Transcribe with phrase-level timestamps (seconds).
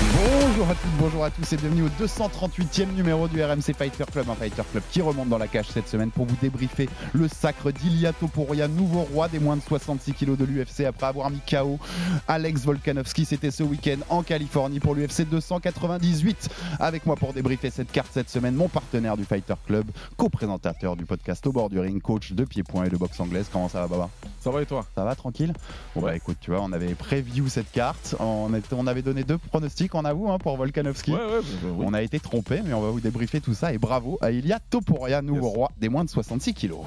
[0.00, 4.30] Bonjour à toutes, bonjour à tous et bienvenue au 238e numéro du RMC Fighter Club,
[4.30, 7.72] un Fighter Club qui remonte dans la cage cette semaine pour vous débriefer le sacre
[7.72, 11.78] d'Ilia Topuria, nouveau roi des moins de 66 kilos de l'UFC après avoir mis KO
[12.28, 13.24] Alex Volkanovski.
[13.24, 16.48] C'était ce week-end en Californie pour l'UFC 298.
[16.78, 21.06] Avec moi pour débriefer cette carte cette semaine, mon partenaire du Fighter Club, co-présentateur du
[21.06, 23.48] podcast au bord du ring, coach de pied-point et de boxe anglaise.
[23.52, 24.10] Comment ça va, Baba?
[24.40, 24.86] Ça va et toi?
[24.94, 25.52] Ça va tranquille?
[25.96, 29.24] Bon bah écoute, tu vois, on avait preview cette carte, on, était- on avait donné
[29.24, 31.12] deux pronostics, on avoue, hein, pour Volkanovski.
[31.12, 31.84] Ouais, ouais, bah, bah, oui.
[31.88, 33.72] On a été trompé, mais on va vous débriefer tout ça.
[33.72, 35.56] Et bravo à Ilia Topuria, nouveau Yes.
[35.56, 36.80] roi des moins de 66 kilos.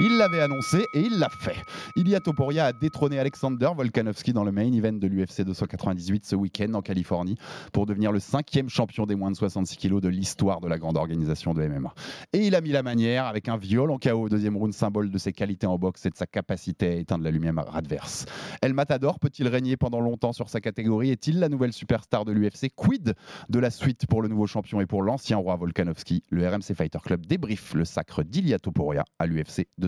[0.00, 1.56] Il l'avait annoncé et il l'a fait.
[1.96, 6.72] Ilia Topuria a détrôné Alexander Volkanovski dans le main event de l'UFC 298 ce week-end
[6.74, 7.36] en Californie
[7.72, 10.96] pour devenir le cinquième champion des moins de 66 kilos de l'histoire de la grande
[10.96, 11.92] organisation de MMA.
[12.32, 15.18] Et il a mis la manière avec un violent KO au deuxième round, symbole de
[15.18, 18.26] ses qualités en boxe et de sa capacité à éteindre la lumière adverse.
[18.62, 21.10] El Matador peut-il régner pendant longtemps sur sa catégorie?
[21.10, 23.14] Est-il la nouvelle superstar de l'UFC Quid
[23.48, 26.22] de la suite pour le nouveau champion et pour l'ancien roi Volkanovski?
[26.30, 29.87] Le RMC Fighter Club débrief le sacre d'Ilia Topuria à l'UFC 298.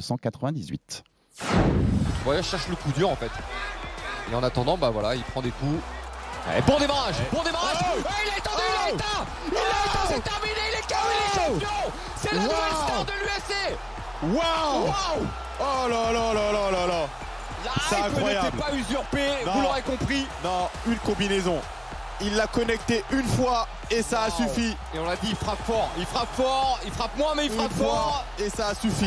[2.27, 3.31] Ouais, cherche le coup dur en fait.
[4.31, 5.81] Et en attendant, bah voilà, il prend des coups.
[6.57, 7.77] Et bon démarrage, bon démarrage.
[7.83, 10.97] Ouais, il a étendu, il a éteint, il a éteint, c'est terminé, il est KO,
[11.11, 11.93] il est champion.
[12.17, 12.57] C'est la nouvelle
[12.87, 13.77] star de l'UFC.
[14.23, 15.27] Waouh Waouh
[15.61, 17.07] Oh là là là là là là
[17.65, 18.47] La C'est hype incroyable.
[18.47, 19.53] n'était pas usurpée, Non.
[19.53, 20.27] vous l'aurez compris.
[20.45, 21.61] Non, une combinaison.
[22.23, 24.77] Il l'a connecté une fois et ça a suffi.
[24.95, 27.53] Et on l'a dit, il frappe fort, il frappe fort, il frappe moins, mais il
[27.53, 28.25] Une frappe fois fort.
[28.39, 29.07] et ça a suffi.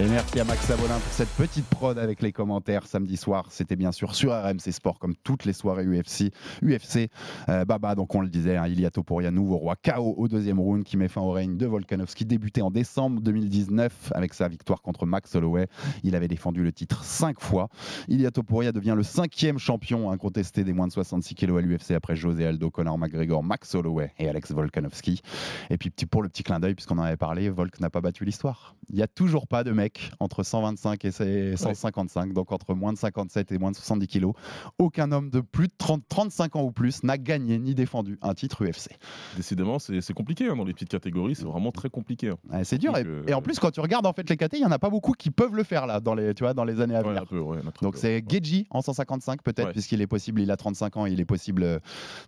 [0.00, 3.48] Et merci à Max Sabolin pour cette petite prod avec les commentaires samedi soir.
[3.50, 6.32] C'était bien sûr sur RMC Sport comme toutes les soirées UFC.
[6.62, 7.10] UFC,
[7.50, 10.84] euh, Baba, donc on le disait, hein, Ilia Topuria, nouveau roi, KO au deuxième round
[10.84, 15.04] qui met fin au règne de Volkanovski, débuté en décembre 2019 avec sa victoire contre
[15.04, 15.66] Max Holloway.
[16.02, 17.68] Il avait défendu le titre cinq fois.
[18.08, 22.16] Ilia Topuria devient le cinquième champion incontesté des moins de 66 kilos à l'UFC après
[22.16, 25.20] José Aldo, Conor McGregor, Max Holloway et Alex Volkanovski.
[25.68, 28.24] Et puis pour le petit clin d'œil, puisqu'on en avait parlé, Volk n'a pas battu
[28.24, 28.76] l'histoire.
[28.88, 29.89] Il n'y a toujours pas de mec
[30.20, 34.34] entre 125 et ses- 155, donc entre moins de 57 et moins de 70 kilos.
[34.78, 38.34] Aucun homme de plus de 30, 35 ans ou plus n'a gagné ni défendu un
[38.34, 38.90] titre UFC.
[39.36, 42.28] Décidément, c'est compliqué hein, dans les petites catégories, c'est vraiment très compliqué.
[42.30, 42.36] hein.
[42.52, 42.96] Ouais, c'est dur.
[42.96, 44.70] Et, euh, et en plus, quand tu regardes en fait les KT, il n'y en
[44.72, 46.96] a pas beaucoup qui peuvent le faire là, dans les, tu vois, dans les années
[46.96, 47.26] à venir.
[47.26, 47.38] peu,
[47.82, 51.24] Donc c'est Geji en 155 peut-être puisqu'il est possible, il a 35 ans, il est
[51.24, 51.78] possible euh,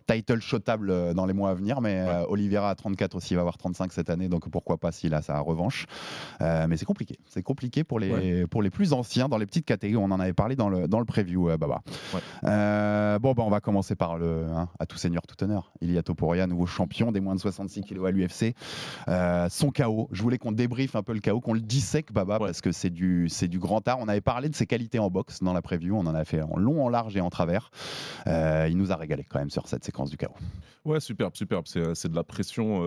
[0.07, 3.35] title shotable euh, dans les mois à venir, mais euh, Oliveira a 34 aussi, il
[3.35, 5.85] va avoir 35 cette année, donc pourquoi pas s'il a sa revanche.
[6.39, 7.52] Mais c'est compliqué, c'est compliqué
[7.83, 10.69] pour les, pour les plus anciens dans les petites catégories, on en avait parlé dans
[10.69, 11.81] le, dans le preview, euh, Baba.
[12.13, 12.19] Ouais.
[12.45, 15.71] Euh, bon, bah, on va commencer par le hein, à tout seigneur, tout honneur.
[15.81, 18.55] Ilia Topuria, nouveau champion des moins de 66 kilos à l'UFC.
[19.07, 22.39] Euh, son KO, je voulais qu'on débriefe un peu le KO, qu'on le dissèque, Baba,
[22.39, 22.47] Ouais.
[22.47, 23.97] parce que c'est du, c'est du grand art.
[23.99, 26.41] On avait parlé de ses qualités en boxe dans la preview, on en a fait
[26.41, 27.71] en long, en large et en travers.
[28.25, 30.27] Il nous a régalé quand même sur cette séquence du KO.
[30.85, 31.65] Ouais, superbe, superbe.
[31.67, 32.81] C'est c'est de la pression.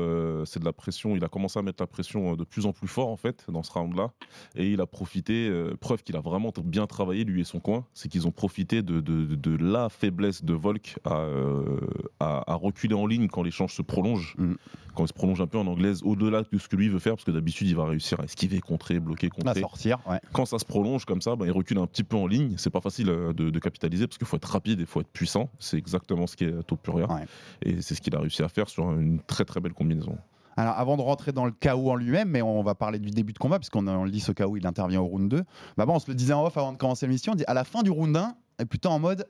[0.44, 1.16] c'est de la pression.
[1.16, 3.62] Il a commencé à mettre la pression de plus en plus fort en fait dans
[3.62, 4.10] ce round-là,
[4.56, 5.48] et il a profité.
[5.48, 7.84] euh, preuve qu'il a vraiment bien travaillé lui et son coin.
[7.94, 11.78] C'est qu'ils ont profité de, de, de- de la faiblesse de Volk à, euh,
[12.20, 14.54] à, à reculer en ligne quand l'échange se prolonge, Mm.
[14.94, 17.14] quand il se prolonge un peu en anglaise, au-delà de ce que lui veut faire,
[17.14, 19.60] parce que d'habitude il va réussir à esquiver, contrer, bloquer, À contrer.
[19.60, 20.20] sortir, ouais.
[20.32, 22.54] Quand ça se prolonge comme ça, bah, il recule un petit peu en ligne.
[22.56, 25.00] C'est pas facile euh, de, de capitaliser parce qu'il faut être rapide et il faut
[25.00, 25.50] être puissant.
[25.58, 27.12] C'est exactement ce qui est Topuria.
[27.12, 27.26] Ouais.
[27.62, 30.16] Et c'est ce qu'il a réussi à faire sur une très très belle combinaison.
[30.56, 33.32] Alors, avant de rentrer dans le KO en lui-même, mais on va parler du début
[33.32, 35.44] de combat, puisqu'on on le dit, ce KO, il intervient au round 2.
[35.76, 37.54] Bah bon, on se le disait en off avant de commencer l'émission, on dit à
[37.54, 39.26] la fin du round 1, et plutôt en mode,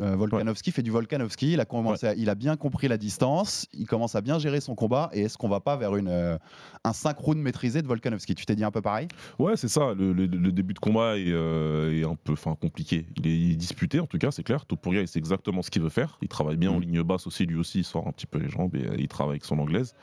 [0.00, 1.52] Euh, Volkanovski fait du Volkanovski.
[1.52, 3.66] Il a, commencé à- il a bien compris la distance.
[3.72, 5.08] Il commence à bien gérer son combat.
[5.14, 6.36] Et est-ce qu'on va pas vers une, euh,
[6.84, 8.34] un 5 rounds maîtrisé de Volkanovski?
[8.34, 9.08] Tu t'es dit un peu pareil?
[9.38, 9.94] Ouais, c'est ça.
[9.94, 13.06] Le, le- le début de combat est, euh, est un peu enfin, compliqué.
[13.16, 14.66] Il est, il est disputé, en tout cas, c'est clair.
[14.66, 16.18] Topuria, il sait exactement ce qu'il veut faire.
[16.20, 16.82] Il travaille bien en Mhm.
[16.82, 17.78] ligne basse aussi, lui aussi.
[17.78, 19.94] Il sort un petit peu les jambes et il travaille avec son anglaise.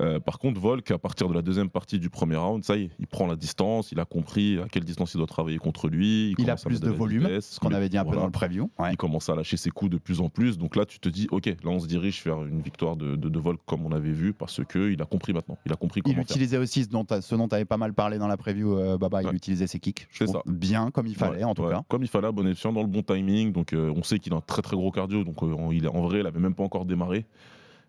[0.00, 2.84] Euh, par contre, Volk, à partir de la deuxième partie du premier round, ça y
[2.84, 5.88] est, il prend la distance, il a compris à quelle distance il doit travailler contre
[5.88, 6.34] lui.
[6.38, 8.04] Il a commence à plus de la volume, vitesse, ce qu'on il- avait dit un
[8.04, 8.70] peu dans le preview.
[8.78, 8.92] Ouais.
[8.92, 10.58] Il commence à lâcher ses coups de plus en plus.
[10.58, 13.28] Donc là, tu te dis, ok, là, on se dirige vers une victoire de, de,
[13.28, 15.58] de Volk comme on avait vu parce qu'il a compris maintenant.
[15.66, 16.22] Il a compris Il comment faire.
[16.24, 17.14] utilisait aussi ce dont tu
[17.54, 19.22] avais pas mal parlé dans la preview, euh, Baba.
[19.22, 19.34] Il Ouais.
[19.34, 20.06] utilisait ses kicks.
[20.10, 20.40] Je ça.
[20.46, 21.82] Bien, comme il fallait, Ouais, en tout cas.
[21.88, 23.52] Comme il fallait, à bon escient, dans le bon timing.
[23.52, 25.24] Donc, euh, on sait qu'il a un très très gros cardio.
[25.24, 25.36] Donc,
[25.72, 27.26] il en vrai, il avait même pas encore démarré.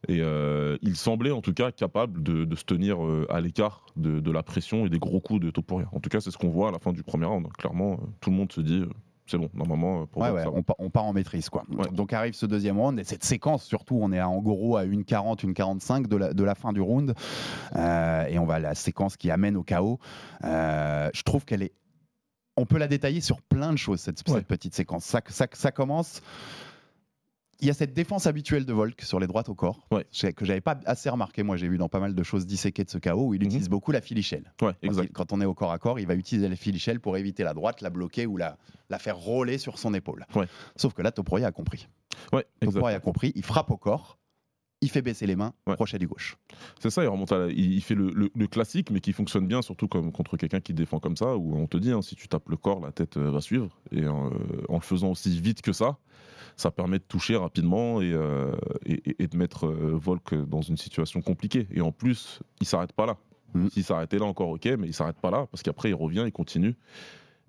[0.08, 3.86] Et euh, il semblait en tout cas capable de, de se tenir euh, à l'écart
[3.98, 5.88] de, de la pression et des gros coups de Topuria.
[5.92, 7.48] En tout cas, c'est ce qu'on voit à la fin du premier round.
[7.58, 8.84] Clairement, euh, tout le monde se dit,
[9.28, 11.50] c'est bon, normalement, pour Ouais, on, pa- on part en maîtrise.
[11.50, 11.64] Quoi.
[11.70, 11.88] Ouais.
[11.92, 14.86] Donc arrive ce deuxième round et cette séquence, surtout, on est à, en gros à
[14.86, 17.14] 1,40, 1,45 de la, de la fin du round.
[17.76, 20.00] Euh, et on va à la séquence qui amène au chaos.
[20.46, 21.74] Euh, je trouve qu'elle est.
[22.58, 25.06] On peut la détailler sur plein de choses, cette, petite séquence.
[25.06, 26.22] Ça, ça, ça commence.
[27.62, 30.06] Il y a cette défense habituelle de Volk sur les droites au corps, Ouais.
[30.34, 31.44] que j'avais pas assez remarqué.
[31.44, 33.48] Moi, j'ai vu dans pas mal de choses disséquées de ce chaos où il Mhm.
[33.48, 34.54] utilise beaucoup la filichelle.
[34.62, 35.04] Ouais, Quand, exact.
[35.10, 37.44] il- quand on est au corps à corps, il va utiliser la filichelle pour éviter
[37.44, 38.58] la droite, la bloquer ou la,
[38.90, 40.26] la faire rouler sur son épaule.
[40.36, 40.48] Ouais.
[40.78, 41.88] Sauf que là, Topuria a compris.
[42.32, 42.46] Ouais,
[42.96, 44.18] a compris, il frappe au corps,
[44.82, 45.76] il fait baisser les mains, Ouais.
[45.76, 46.38] crochet du gauche.
[46.80, 49.46] C'est ça, il remonte à la- il, fait le, le- le classique, mais qui fonctionne
[49.48, 52.16] bien, surtout comme contre quelqu'un qui défend comme ça, où on te dit, hein, si
[52.16, 53.70] tu tapes le corps, la tête euh, va suivre.
[53.92, 54.12] Et euh,
[54.70, 55.98] en le faisant aussi vite que ça,
[56.56, 58.54] ça permet de toucher rapidement et, euh,
[58.86, 61.68] et- et- et de mettre euh, Volk dans une situation compliquée.
[61.72, 63.18] Et en plus, il s'arrête pas là.
[63.54, 63.70] Mhm.
[63.72, 66.32] S'il s'arrêtait là encore, ok, mais il s'arrête pas là, parce qu'après, il revient, il
[66.32, 66.76] continue.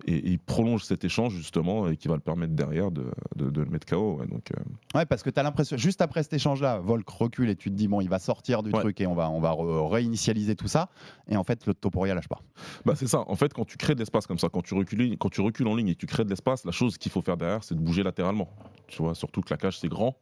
[0.05, 3.05] Et, et il prolonge cet échange, justement, et qui va le permettre derrière de,
[3.35, 4.17] de- de le mettre KO.
[4.19, 4.27] ouais.
[4.27, 7.55] donc, euh, Ouais, parce que tu as l'impression, juste après cet échange-là, Volk recule et
[7.55, 8.79] tu te dis, bon, il va sortir du Ouais.
[8.79, 9.55] truc et on va, on va
[9.89, 10.89] réinitialiser tout ça.
[11.27, 12.39] Et en fait, le Topuria lâche pas.
[12.85, 13.23] Bah c'est ça.
[13.27, 15.67] En fait, quand tu crées de l'espace comme ça, quand tu recules, quand tu recules
[15.67, 17.75] en ligne et que tu crées de l'espace, la chose qu'il faut faire derrière, c'est
[17.75, 18.49] de bouger latéralement.
[18.87, 20.17] Tu vois, surtout que la cage c'est grand.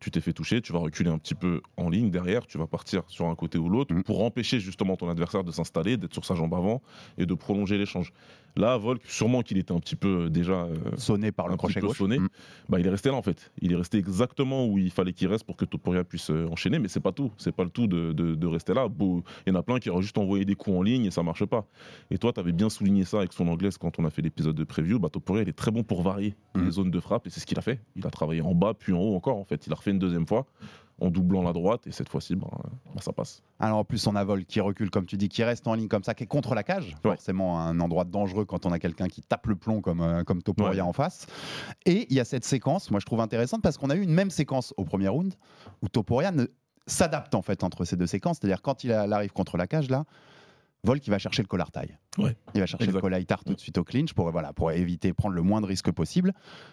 [0.00, 2.66] Tu t'es fait toucher, tu vas reculer un petit peu en ligne derrière, tu vas
[2.66, 4.02] partir sur un côté ou l'autre Mhm.
[4.02, 6.82] pour empêcher justement ton adversaire de s'installer, d'être sur sa jambe avant
[7.18, 8.12] et de prolonger l'échange.
[8.54, 11.80] Là, Volk, sûrement qu'il était un petit peu euh, déjà euh, Sonné par le crochet
[11.80, 11.96] gauche.
[11.96, 12.18] sonné.
[12.18, 12.28] Mm.
[12.68, 13.50] bah, il est resté là en fait.
[13.62, 16.78] Il est resté exactement où il fallait qu'il reste pour que Topuria puisse euh, enchaîner,
[16.78, 17.32] mais c'est pas tout.
[17.38, 18.88] C'est pas le tout de, de- de rester là.
[18.88, 21.10] Beau- Il y en a plein qui auraient juste envoyé des coups en ligne et
[21.10, 21.66] ça marche pas.
[22.10, 24.54] Et toi, tu avais bien souligné ça avec son anglaise quand on a fait l'épisode
[24.56, 24.98] de preview.
[24.98, 26.64] Bah, Topuria, il est très bon pour varier Mhm.
[26.66, 27.80] les zones de frappe et c'est ce qu'il a fait.
[27.96, 29.66] Il a travaillé en bas puis en haut encore en fait.
[29.66, 30.46] Il a refait une deuxième fois
[31.00, 32.48] en doublant la droite et cette fois-ci, bah,
[32.94, 33.42] bah, ça passe.
[33.58, 35.88] Alors en plus, on a Volk qui recule, comme tu dis, qui reste en ligne
[35.88, 36.94] comme ça, qui est contre la cage.
[37.04, 37.12] Ouais.
[37.16, 40.42] Forcément, un endroit dangereux quand on a quelqu'un qui tape le plomb comme, euh, comme
[40.42, 40.80] Topuria Ouais.
[40.80, 41.26] en face.
[41.86, 44.12] Et il y a cette séquence, moi je trouve intéressante, parce qu'on a eu une
[44.14, 45.34] même séquence au premier round,
[45.82, 46.46] où Topuria ne
[46.86, 48.38] s'adapte en fait entre ces deux séquences.
[48.40, 50.04] C'est-à-dire quand il arrive contre la cage, là,
[50.84, 51.96] Volk il va chercher le collar taille.
[52.18, 52.36] Ouais.
[52.54, 52.96] Il va chercher Exact.
[52.96, 55.60] le collar tard tout de suite au clinch pour, voilà, pour éviter prendre le moins
[55.60, 56.32] de risques possible.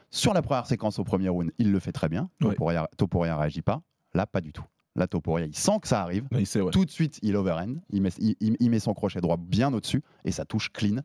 [0.10, 2.28] Sur la première séquence au premier round, il le fait très bien.
[2.42, 2.50] Ouais.
[2.56, 3.82] Topuria, Topuria réagit pas.
[4.14, 4.64] Là, pas du tout.
[4.96, 6.26] Là, Topuria, il sent que ça arrive.
[6.32, 6.72] Il sait, ouais.
[6.72, 10.32] Tout de suite, il overhand, il met, il, met son crochet droit bien au-dessus et
[10.32, 10.98] ça touche clean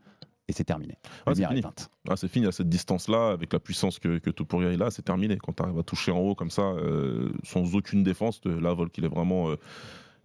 [0.48, 0.98] et c'est terminé.
[1.26, 1.62] Ah, La c'est fini.
[2.08, 5.36] Ah, fini à cette distance-là, avec la puissance que, que Topuria est là, c'est terminé.
[5.36, 8.72] Quand tu arrives à toucher en haut comme ça, euh, sans aucune défense, de, là,
[8.74, 9.50] Volk, il est vraiment.
[9.50, 9.56] euh,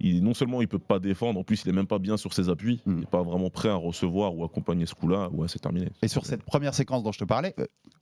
[0.02, 2.34] il, non seulement il peut pas défendre, en plus il est même pas bien sur
[2.34, 2.92] ses appuis, Mm.
[2.94, 5.90] il n'est pas vraiment prêt à recevoir ou accompagner ce coup-là, ouais, c'est terminé.
[6.02, 7.54] Et sur cette première séquence dont je te parlais,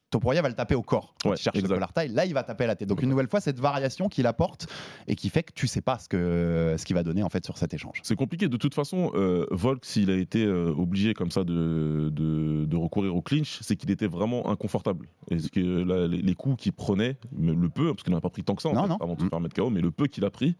[0.09, 1.13] Topuria va le taper au corps.
[1.21, 1.79] Quand Ouais, il cherche exact.
[1.79, 2.09] le taille.
[2.09, 2.87] Là, il va taper à la tête.
[2.87, 4.67] Donc une nouvelle fois, cette variation qu'il apporte
[5.07, 7.43] et qui fait que tu sais pas ce que ce qu'il va donner en fait
[7.43, 7.99] sur cet échange.
[8.03, 8.47] C'est compliqué.
[8.47, 12.75] De toute façon, euh, Volk, s'il a été euh, obligé comme ça de, de, de
[12.77, 15.07] recourir au clinch, c'est qu'il était vraiment inconfortable.
[15.29, 18.43] Et que là, les, les coups qu'il prenait, le peu, parce qu'il n'a pas pris
[18.43, 18.97] tant que ça en Non, fait, non.
[19.01, 19.29] avant de se Mm.
[19.29, 20.55] faire mettre KO, mais le peu qu'il a pris,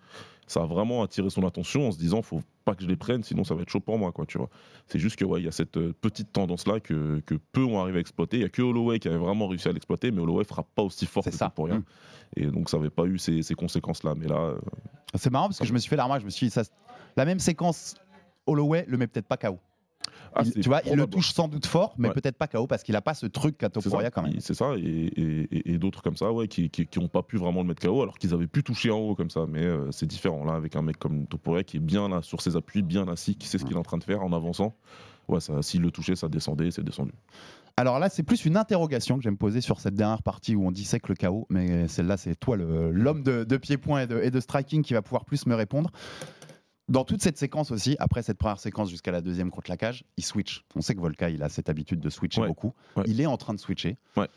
[0.47, 3.23] ça a vraiment attiré son attention en se disant faut pas que je les prenne,
[3.23, 4.11] sinon ça va être chaud pour moi.
[4.11, 4.49] Quoi, tu vois.
[4.87, 7.79] C'est juste que ouais, il y a cette euh, petite tendance-là que, que peu ont
[7.79, 8.37] arrivé à exploiter.
[8.37, 10.83] Il y a que Holloway qui avait vraiment réussi à l'exploiter, mais Holloway frappe pas
[10.83, 11.49] aussi fort que ça.
[11.49, 11.79] pour rien.
[11.79, 11.83] Mm.
[12.37, 14.15] Et donc ça n'avait pas eu ces, ces conséquences-là.
[14.15, 14.57] Mais là, euh,
[15.15, 16.63] C'est marrant parce que je me suis fait la remarque, je me suis dit, ça,
[17.15, 17.95] la même séquence,
[18.45, 19.59] Holloway le met peut-être pas KO.
[20.35, 22.13] Ah, tu vois, il le touche sans doute fort, mais Ouais.
[22.13, 24.39] peut-être pas KO parce qu'il a pas ce truc qu'a Topuria quand même.
[24.39, 27.61] C'est ça, et, et- et- et d'autres comme ça, ouais, qui n'ont pas pu vraiment
[27.61, 29.45] le mettre KO, alors qu'ils avaient pu toucher en haut comme ça.
[29.47, 32.41] Mais euh, c'est différent là, avec un mec comme Topuria qui est bien là sur
[32.41, 34.75] ses appuis, bien assis, qui sait ce qu'il est en train de faire en avançant.
[35.27, 37.11] Ouais, s'il le touchait, ça descendait, c'est descendu.
[37.75, 40.71] Alors là, c'est plus une interrogation que j'aime poser sur cette dernière partie où on
[40.71, 44.39] dissèque le chaos, mais celle-là, c'est toi, l'homme de, de pied-point et de, et de
[44.39, 45.91] striking, qui va pouvoir plus me répondre.
[46.89, 50.05] Dans toute cette séquence aussi, après cette première séquence jusqu'à la deuxième contre la cage,
[50.15, 50.63] il switch.
[50.75, 52.73] On sait que Volka, il a cette habitude de switcher Ouais, beaucoup.
[52.95, 53.03] ouais.
[53.07, 53.97] Il est en train de switcher.
[54.15, 54.27] Ouais.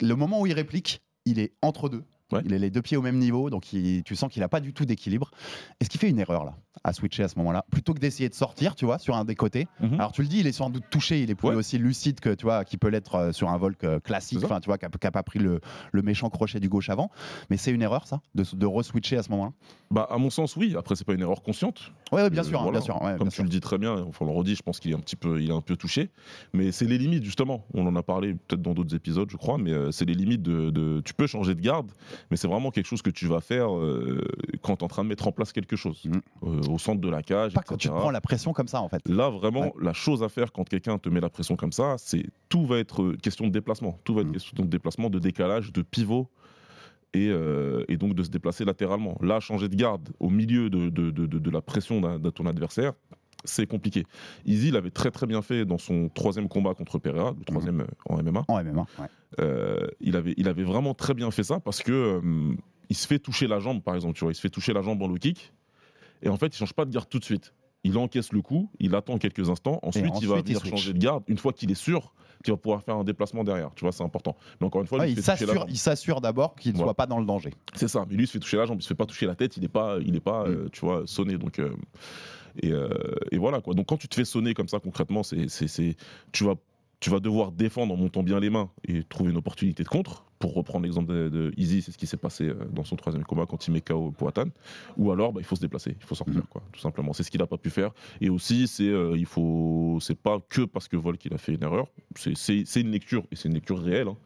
[0.00, 2.04] Le moment où il réplique, il est entre deux.
[2.44, 4.60] Il est les deux pieds au même niveau, donc il- tu sens qu'il n'a pas
[4.60, 5.32] du tout d'équilibre.
[5.80, 7.64] Est-ce qu'il fait une erreur là, à switcher à ce moment-là?
[7.72, 9.66] Plutôt que d'essayer de sortir, tu vois, sur un des côtés.
[9.80, 9.94] Mhm.
[9.94, 12.32] Alors tu le dis, il est sans doute touché, il est plus aussi lucide que
[12.32, 14.86] tu vois, qui peut l'être euh, sur un volk euh, classique, enfin tu vois, qui
[15.02, 17.10] n'a pas pris le, le méchant crochet du gauche avant.
[17.50, 19.52] Mais c'est une erreur ça, de, de re-switcher à ce moment-là?
[19.90, 20.76] Bah, à mon sens, oui.
[20.78, 21.90] Après, c'est pas une erreur consciente.
[22.12, 22.78] Ouais, bien Euh, sûr, hein, voilà.
[22.78, 22.94] bien sûr.
[23.02, 23.44] ouais, Comme bien tu sûr.
[23.44, 25.40] le dis très bien, enfin, on le redit, je pense qu'il est un petit peu,
[25.40, 26.10] il est un peu touché.
[26.52, 27.64] Mais c'est les limites, justement.
[27.74, 30.42] On en a parlé peut-être dans d'autres épisodes, je crois, mais euh, c'est les limites
[30.42, 31.90] de, de- Tu peux changer de garde,
[32.30, 34.26] mais c'est vraiment quelque chose que tu vas faire euh,
[34.62, 36.02] quand tu es en train de mettre en place quelque chose.
[36.44, 38.80] Euh, au centre de la cage, Pas quand tu te prends la pression comme ça
[38.82, 39.06] en fait.
[39.08, 39.72] Là, vraiment, Ouais.
[39.82, 42.78] la chose à faire quand quelqu'un te met la pression comme ça, c'est tout va
[42.78, 43.98] être question de déplacement.
[44.04, 44.32] Tout va être Mm.
[44.32, 46.28] question de déplacement, de décalage, de pivot.
[47.12, 49.18] Et, euh, et donc de se déplacer latéralement.
[49.20, 52.46] Là, changer de garde au milieu de, de- de- de- de la pression de ton
[52.46, 52.92] adversaire,
[53.44, 54.04] c'est compliqué.
[54.46, 57.86] Easy l'avait très très bien fait dans son troisième combat contre Pereira, le troisième euh,
[58.08, 58.44] en MMA.
[58.48, 58.86] En MMA.
[58.98, 59.06] ouais.
[59.40, 61.90] Euh, il, avait, il avait vraiment très bien fait ça parce que
[62.22, 62.54] euh,
[62.90, 64.14] il se fait toucher la jambe, par exemple.
[64.14, 65.52] Tu vois, il se fait toucher la jambe en low kick.
[66.22, 67.54] Et en fait, il change pas de garde tout de suite.
[67.82, 69.78] Il encaisse le coup, il attend quelques instants.
[69.82, 72.12] Ensuite, il va il venir changer de garde une fois qu'il est sûr
[72.42, 73.70] qu'il va pouvoir faire un déplacement derrière.
[73.74, 74.36] Tu vois, c'est important.
[74.60, 75.66] Mais encore une fois, Ouais, il s'assure, jambe.
[75.68, 76.88] il s'assure d'abord qu'il ne Voilà.
[76.88, 77.52] soit pas dans le danger.
[77.74, 78.06] C'est ça.
[78.08, 78.78] Mais lui, il se fait toucher la jambe.
[78.80, 79.56] Il se fait pas toucher la tête.
[79.56, 80.50] Il n'est pas, il est pas, Mm.
[80.52, 81.36] euh, tu vois, sonné.
[81.38, 81.70] Donc, euh,
[82.62, 82.88] et, euh,
[83.30, 83.74] et voilà quoi.
[83.74, 85.96] Donc, quand tu te fais sonner comme ça concrètement, c'est, c'est, c'est-
[86.32, 86.54] tu vas,
[87.00, 90.24] tu vas devoir défendre en montant bien les mains et trouver une opportunité de contre.
[90.38, 93.24] Pour reprendre l'exemple de, de Easy, c'est ce qui s'est passé euh, dans son troisième
[93.24, 94.46] combat quand il met KO Poatan.
[94.96, 96.42] Ou alors, bah, il faut se déplacer, il faut sortir, Mhm.
[96.48, 97.12] quoi, tout simplement.
[97.12, 97.90] C'est ce qu'il n'a pas pu faire.
[98.22, 101.52] Et aussi, c'est, euh, il faut, c'est pas que parce que Volk il a fait
[101.54, 101.88] une erreur.
[102.16, 104.08] C'est une lecture et c'est une lecture réelle.
[104.08, 104.16] hein.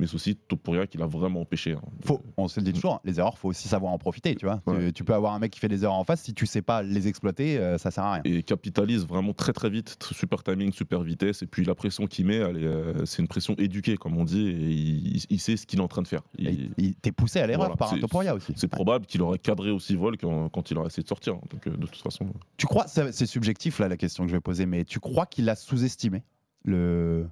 [0.00, 1.72] Mais c'est aussi Topuria qui l'a vraiment empêché.
[1.74, 1.82] hein.
[2.04, 4.62] Faut, on se le dit toujours, les erreurs, faut aussi savoir en profiter, tu vois.
[4.66, 4.92] Tu- Ouais.
[4.92, 6.82] Tu, peux avoir un mec qui fait des erreurs en face, si tu sais pas
[6.82, 8.22] les exploiter, euh, ça sert à rien.
[8.24, 12.24] et capitalise vraiment très très vite, super timing, super vitesse, et puis la pression qu'il
[12.26, 15.78] met, euh, c'est une pression éduquée comme on dit, et il, il sait ce qu'il
[15.78, 16.22] est en train de faire.
[16.38, 18.52] Il- il- T'es poussé à l'erreur Voilà, par un Topuria aussi.
[18.56, 21.34] c'est probable qu'il aurait cadré aussi Vol quand, quand il aurait essayé de sortir.
[21.34, 21.40] hein.
[21.50, 22.26] Donc euh, de toute façon,
[22.56, 25.26] Tu crois, c'est c'est subjectif là la question que je vais poser, mais tu crois
[25.26, 26.22] qu'il a sous-estimé
[26.64, 27.28] le,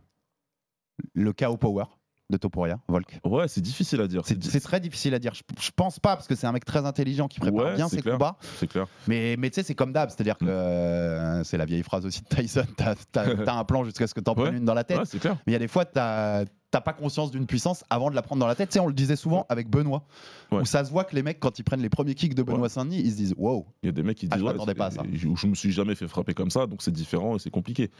[1.15, 1.85] le KO power?
[2.31, 4.23] De Topuria, Volk ouais, c'est difficile à dire.
[4.27, 5.33] C'est c'est très difficile à dire.
[5.35, 7.89] Je, je pense pas parce que c'est un mec très intelligent qui prépare Ouais, bien
[7.89, 8.15] ses clair.
[8.15, 8.37] combats.
[8.59, 8.87] c'est clair.
[9.07, 10.49] Mais, mais tu sais, c'est comme d'hab, c'est-à-dire que Mm.
[10.51, 14.13] euh, c'est la vieille phrase aussi de Tyson t'as t'as- t'as un plan jusqu'à ce
[14.15, 14.59] que t'en prennes Ouais.
[14.59, 14.99] une dans la tête.
[14.99, 15.37] Ouais, c'est clair.
[15.47, 18.21] Mais il y a des fois, t'as t'as pas conscience d'une puissance avant de la
[18.21, 18.69] prendre dans la tête.
[18.69, 20.05] Tu sais, on le disait souvent avec Benoît,
[20.53, 20.61] Ouais.
[20.61, 22.63] où ça se voit que les mecs, quand ils prennent les premiers kicks de Benoît
[22.63, 22.69] Ouais.
[22.69, 24.73] Saint-Denis, ils se disent Wow, Il y a des mecs qui Ah, disent je m'attendais
[24.73, 25.03] c'est- pas à ça.
[25.13, 27.91] Je, je me suis jamais fait frapper comme ça, donc c'est différent et c'est compliqué.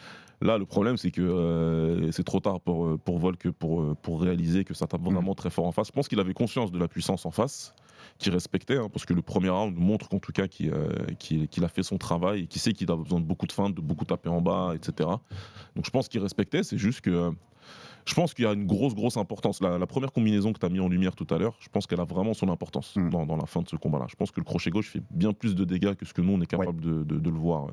[0.43, 3.97] Là, le problème, c'est que euh, c'est trop tard pour, euh, pour Volk pour, euh,
[4.03, 5.15] pour réaliser que ça tape Mm.
[5.15, 5.87] vraiment très fort en face.
[5.89, 7.75] Je pense qu'il avait conscience de la puissance en face,
[8.19, 10.89] qu'il respectait, hein, parce que le premier round montre qu'en tout cas qu'il euh,
[11.63, 13.81] a fait son travail et qu'il sait qu'il a besoin de beaucoup de feintes, de
[13.81, 15.09] beaucoup taper en bas, etc.
[15.77, 17.33] Donc je pense qu'il respectait, c'est juste que.
[18.07, 19.61] Je pense qu'il y a une grosse, grosse importance.
[19.61, 21.87] La, la première combinaison que tu as mis en lumière tout à l'heure, je pense
[21.87, 23.11] qu'elle a vraiment son importance Mm.
[23.11, 24.07] dans, dans la fin de ce combat-là.
[24.09, 26.33] Je pense que le crochet gauche fait bien plus de dégâts que ce que nous,
[26.33, 27.71] on est capable de, de- de le voir euh,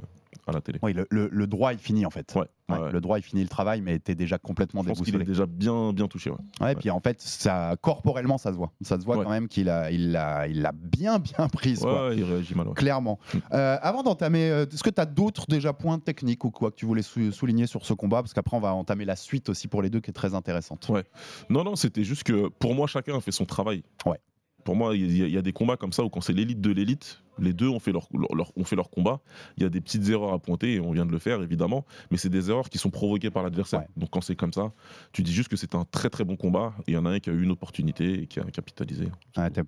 [0.48, 0.80] à la télé.
[0.82, 2.34] oui, le, le- le droit, il finit en fait.
[2.36, 2.92] Ouais, Ouais, ouais, ouais.
[2.94, 5.46] Le droit, il finit le travail, mais t'es déjà complètement Je pense qu'il est déjà
[5.46, 6.32] bien, bien touché.
[6.32, 6.76] ouais.
[6.76, 8.72] Puis en fait, ça, corporellement, ça se voit.
[8.82, 11.82] Ça se voit quand même qu'il a, il a, il a bien, bien prise.
[11.82, 12.08] quoi.
[12.10, 12.68] Ouais, il réagit mal.
[12.74, 13.20] Clairement.
[13.34, 13.38] Mm.
[13.54, 16.76] Euh, avant d'entamer, euh, est-ce que tu as d'autres déjà points techniques ou quoi que
[16.76, 18.24] tu voulais sou- souligner sur ce combat?
[18.24, 20.90] Parce qu'après, on va entamer la suite aussi pour les deux qui est très intéressante.
[20.90, 21.04] Ouais.
[21.50, 23.84] Non, non, c'était juste que pour moi, chacun a fait son travail.
[24.08, 24.20] Ouais.
[24.66, 26.34] Pour moi, il y, a- il y a des combats comme ça où quand c'est
[26.34, 28.08] l'élite de l'élite, les deux ont fait leur,
[28.56, 29.20] ont fait leur combat.
[29.58, 31.86] Il y a des petites erreurs à pointer et on vient de le faire évidemment,
[32.12, 33.82] mais c'est des erreurs qui sont provoquées par l'adversaire.
[33.82, 33.88] Ouais.
[33.96, 34.74] Donc quand c'est comme ça,
[35.14, 37.12] tu dis juste que c'est un très très bon combat et il y en a
[37.12, 39.08] un qui a eu une opportunité et qui a capitalisé.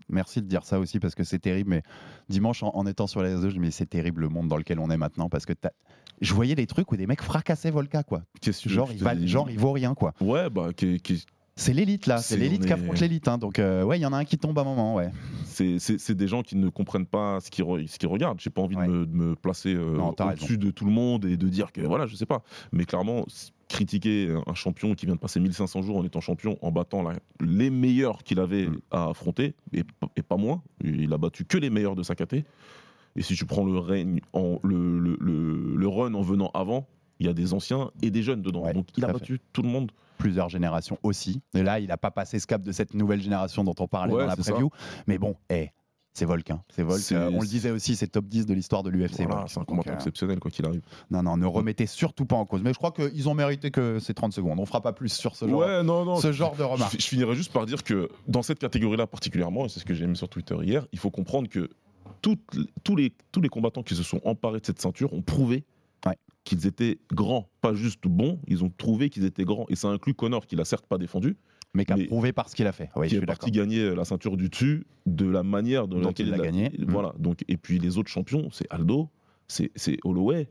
[0.10, 1.70] Merci de dire ça aussi parce que c'est terrible.
[1.70, 1.84] Mais
[2.27, 4.58] dimanche, en, en étant sur les réseaux, je me dis c'est terrible le monde dans
[4.58, 5.54] lequel on est maintenant parce que
[6.22, 8.24] je voyais des trucs où des mecs fracassaient Volca quoi.
[8.74, 10.13] Genre il, dis genre il vaut rien quoi.
[10.22, 11.24] Ouais, bah, qui- qui-
[11.59, 13.27] C'est l'élite là, c'est l'élite qui affronte l'élite.
[13.27, 13.37] hein.
[13.37, 14.95] Donc euh, ouais, il y en a un qui tombe à un moment.
[14.95, 15.09] Ouais.
[15.43, 18.39] c'est des gens qui ne comprennent pas ce qu'ils re- ce qu'ils regardent.
[18.39, 18.87] J'ai pas envie Ouais.
[18.87, 21.81] de, me, de me placer euh, au-dessus de tout le monde et de dire que
[21.81, 22.43] voilà, je sais pas.
[22.71, 23.25] Mais clairement,
[23.67, 27.15] critiquer un champion qui vient de passer 1500 jours en étant champion, en battant la-
[27.41, 28.77] les meilleurs qu'il avait Mm.
[28.91, 29.83] à affronter, et,
[30.23, 32.45] pas moins, il a battu que les meilleurs de sa caté.
[33.15, 36.87] Et si tu prends le, règne en, le, le, le- le run en venant avant,
[37.19, 38.63] il y a des anciens et des jeunes dedans.
[38.63, 39.13] Ouais, Donc il a fait.
[39.13, 39.91] battu tout le monde.
[40.17, 41.41] Plusieurs générations aussi.
[41.53, 44.13] Et là, il a pas passé ce cap de cette nouvelle génération dont on parlait
[44.13, 44.51] Ouais, dans la ça.
[44.51, 44.71] preview.
[45.05, 45.69] Mais bon, eh,
[46.13, 46.50] c'est Volk.
[46.50, 46.63] hein.
[46.69, 47.00] C'est Volk.
[47.01, 49.17] C'est- Euh, on le disait aussi, c'est top 10 de l'histoire de l'UFC.
[49.25, 49.50] Voilà, Volk.
[49.50, 50.81] c'est un combattant euh, exceptionnel quoi qu'il arrive.
[51.12, 52.63] Non, non, ne remettez surtout pas en cause.
[52.63, 54.59] Mais je crois qu'ils ont mérité que ces 30 secondes.
[54.59, 56.15] On fera pas plus sur ce genre, ouais, non, non.
[56.15, 56.93] ce genre de remarques.
[56.93, 59.93] Je, je finirai juste par dire que dans cette catégorie-là particulièrement, et c'est ce que
[59.93, 61.69] j'ai mis sur Twitter hier, il faut comprendre que
[62.24, 62.39] toutes-
[62.83, 65.63] tous, les, tous les combattants qui se sont emparés de cette ceinture ont prouvé
[66.07, 66.17] Ouais.
[66.48, 69.66] Qu'ils étaient grands, pas juste bons, ils ont prouvé qu'ils étaient grands.
[69.70, 71.38] Et ça inclut Connor, qui l'a certes pas défendu,
[71.74, 72.89] Mais qui a prouvé par ce qu'il a fait.
[72.96, 76.30] Oui, qui je est parti gagner la ceinture du dessus de la manière dont il
[76.30, 76.70] l'a gagné.
[76.70, 76.86] Mm.
[76.88, 77.13] Voilà.
[77.20, 79.10] Donc, et puis les autres champions, c'est Aldo,
[79.48, 80.48] c'est Holloway.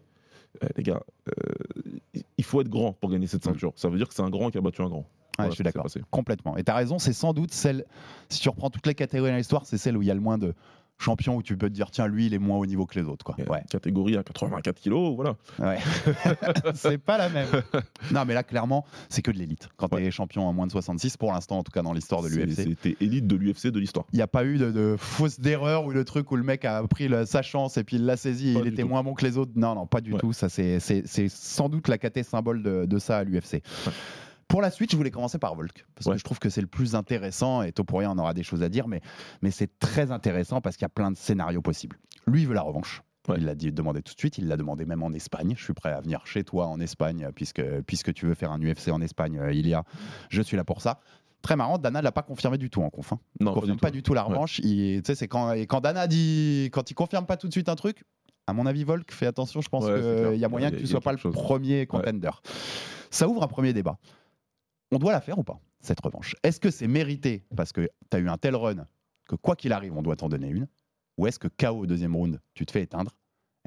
[0.62, 3.50] Euh, les gars, euh, il faut être grand pour gagner cette Mm.
[3.50, 3.72] ceinture.
[3.76, 5.06] Ça veut dire que c'est un grand qui a battu un grand.
[5.38, 5.86] Voilà je suis d'accord.
[6.10, 6.56] Complètement.
[6.56, 7.84] Et tu as raison, c'est sans doute celle,
[8.30, 10.20] si tu reprends toutes les catégories dans l'histoire, c'est celle où il y a le
[10.20, 10.54] moins de
[10.98, 13.04] champions où tu peux te dire, tiens, lui, il est moins haut niveau que les
[13.06, 13.24] autres.
[13.24, 13.36] Quoi.
[13.48, 13.62] Ouais.
[13.70, 15.36] Catégorie à 84 kilos, voilà.
[15.58, 15.78] Ouais.
[16.74, 17.48] c'est pas la même.
[18.12, 19.68] Non, mais là, clairement, c'est que de l'élite.
[19.76, 22.22] Quand tu es champion en moins de 66, pour l'instant, en tout cas dans l'histoire
[22.22, 24.06] de l'UFC, C'était élite de l'UFC de l'histoire.
[24.12, 26.64] il n'y a pas eu de, de fausse d'erreur ou le truc où le mec
[26.64, 28.88] a pris le- sa chance et puis il l'a saisi et il était tout.
[28.88, 29.52] moins bon que les autres.
[29.56, 30.20] Non, non, pas du Ouais.
[30.20, 30.32] tout.
[30.32, 33.60] Ça, c'est, c'est, c'est sans doute la caté symbole de, de ça à l'UFC.
[34.48, 36.12] Pour la suite, je voulais commencer par Volk, parce Ouais.
[36.14, 38.68] que je trouve que c'est le plus intéressant, et Topuria en aura des choses à
[38.68, 39.00] dire, mais,
[39.42, 41.98] mais c'est très intéressant parce qu'il y a plein de scénarios possibles.
[42.26, 43.02] Lui, il veut la revanche.
[43.28, 43.36] Ouais.
[43.38, 45.54] Il l'a demandé tout de suite, il l'a demandé même en Espagne.
[45.56, 48.60] Je suis prêt à venir chez toi en Espagne, puisque, puisque tu veux faire un
[48.60, 49.82] UFC en Espagne, euh, il y a.
[50.28, 51.00] Je suis là pour ça.
[51.42, 53.12] Très marrant, Dana l'a pas confirmé du tout en conf.
[53.14, 53.18] hein.
[53.40, 54.60] Non, Il confirme pas du tout la revanche.
[54.62, 58.04] C'est quand, et quand Dana dit, quand il confirme pas tout de suite un truc,
[58.46, 60.74] à mon avis, Volk, fais attention, je pense Ouais, qu'il y a moyen Il y
[60.74, 61.34] a- que tu sois pas le chose.
[61.34, 62.30] premier contender.
[63.10, 63.98] Ça ouvre un premier débat.
[64.92, 66.36] On doit la faire ou pas, cette revanche?
[66.42, 68.86] Est-ce que c'est mérité parce que tu as eu un tel run
[69.28, 70.68] que quoi qu'il arrive, on doit t'en donner une?
[71.18, 73.10] Ou est-ce que KO au deuxième round, tu te fais éteindre?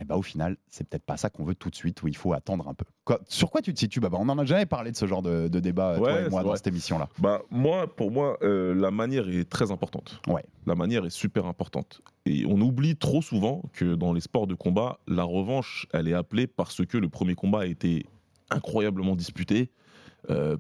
[0.02, 2.16] Eh ben, au final, c'est peut-être pas ça qu'on veut tout de suite, où il
[2.16, 2.86] faut attendre un peu.
[3.04, 5.50] Quoi- sur quoi tu te situes, On en a jamais parlé de ce genre de,
[5.50, 6.58] de débat, toi et moi, dans vrai.
[6.58, 7.10] cette émission-là.
[7.18, 10.22] Bah, moi, pour moi, euh, la manière est très importante.
[10.30, 10.46] Ouais.
[10.68, 12.00] La manière est super importante.
[12.26, 16.14] Et on oublie trop souvent que dans les sports de combat, la revanche, elle est
[16.14, 18.06] appelée parce que le premier combat a été
[18.52, 19.70] incroyablement disputé.
[20.30, 20.56] euh,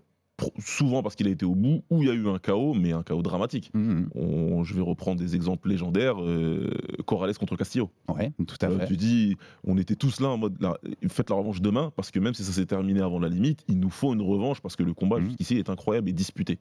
[0.60, 2.91] souvent parce qu'il a été au bout, ou il y a eu un chaos, mais
[2.91, 3.69] un chaos dramatique.
[3.74, 4.10] Mhm.
[4.15, 6.15] On- je vais reprendre des exemples légendaires.
[6.22, 6.69] euh,
[7.05, 7.89] Corrales contre Castillo.
[8.08, 10.77] Ouais, tout à Euh, tu dis, on était tous là en mode, là,
[11.10, 13.79] faites la revanche demain, parce que même si ça s'est terminé avant la limite, il
[13.79, 15.25] nous faut une revanche parce que le combat Mhm.
[15.29, 16.60] jusqu'ici est incroyable et disputé.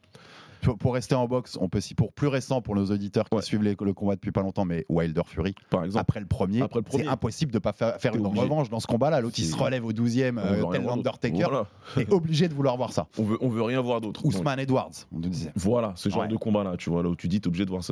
[0.63, 3.37] Pour, pour rester en boxe, on peut si pour plus récent pour nos auditeurs qui
[3.37, 3.43] Ouais.
[3.43, 5.55] suivent les- le combat depuis pas longtemps, mais Wilder Fury.
[5.71, 7.05] Par exemple, Après le premier, Après le premier.
[7.05, 8.43] c'est impossible de pas faire, faire une obligé.
[8.43, 9.21] revanche dans ce combat-là.
[9.21, 11.67] L'autre il se relève au 12e, on veut euh, rien tel l'Undertaker, Voilà.
[11.97, 13.07] est obligé de vouloir voir ça.
[13.19, 14.25] On veut, on veut rien voir d'autre.
[14.25, 15.53] Ousmane Edwards, on nous disait.
[15.55, 16.29] Voilà, ce genre Ouais.
[16.29, 17.83] de combat-là, tu vois, là où tu dis, t'es obligé de voir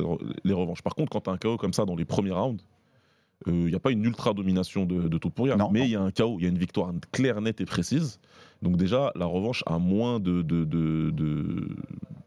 [0.43, 0.81] les revanches.
[0.81, 2.61] Par contre, quand t'as un KO comme ça dans les premiers rounds,
[3.45, 5.85] il n'y a pas une ultra domination de, de Topuria, Non, mais non.
[5.85, 8.19] il y a un KO, il y a une victoire claire, nette et précise.
[8.61, 11.67] Donc déjà, la revanche a moins de, de, de, de-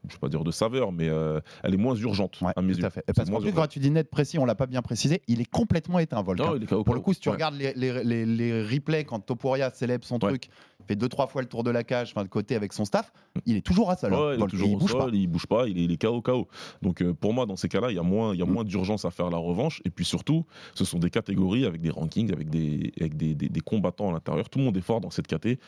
[0.08, 2.74] je vais pas dire de saveur, mais euh, elle est moins urgente Ouais, à mes
[2.76, 2.88] yeux.
[2.90, 3.04] fait.
[3.14, 5.48] Parce qu'en plus, quand tu dis net précis, on l'a pas bien précisé, il est
[5.50, 6.38] complètement éteint, Volk.
[6.40, 7.34] Non, Pour le coup, si tu ouais.
[7.34, 10.28] regardes les, les- les- les replays quand Topuria célèbre son Ouais.
[10.30, 10.48] truc,
[10.88, 13.12] fait deux trois fois le tour de la cage, enfin de côté avec son staff,
[13.46, 15.16] il est toujours à hein, Ouais, il est toujours il bouge sol, pas.
[15.16, 16.48] il bouge pas, il est, il est KO, KO.
[16.82, 18.50] Donc euh, pour moi, dans ces cas-là, il y a moins, il y a Mm.
[18.52, 19.80] moins d'urgence à faire la revanche.
[19.84, 23.48] Et puis surtout, ce sont des catégories avec des rankings, avec des, avec des, des-
[23.48, 24.48] des combattants à l'intérieur.
[24.48, 25.60] Tout le monde est fort dans cette caté.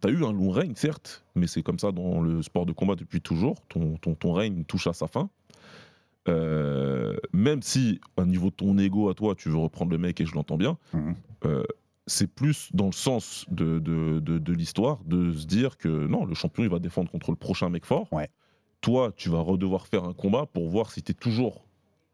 [0.00, 2.94] T'as eu un long règne, certes, mais c'est comme ça dans le sport de combat
[2.94, 3.60] depuis toujours.
[3.68, 5.28] Ton, ton, ton règne touche à sa fin.
[6.28, 10.20] Euh, même si, au niveau de ton ego à toi, tu veux reprendre le mec
[10.20, 11.14] et je l'entends bien, Mhm.
[11.46, 11.62] euh,
[12.06, 16.24] c'est plus dans le sens de, de, de- de l'histoire de se dire que non,
[16.26, 18.06] le champion il va défendre contre le prochain mec fort.
[18.12, 18.28] Ouais.
[18.82, 21.64] Toi, tu vas redevoir faire un combat pour voir si tu es toujours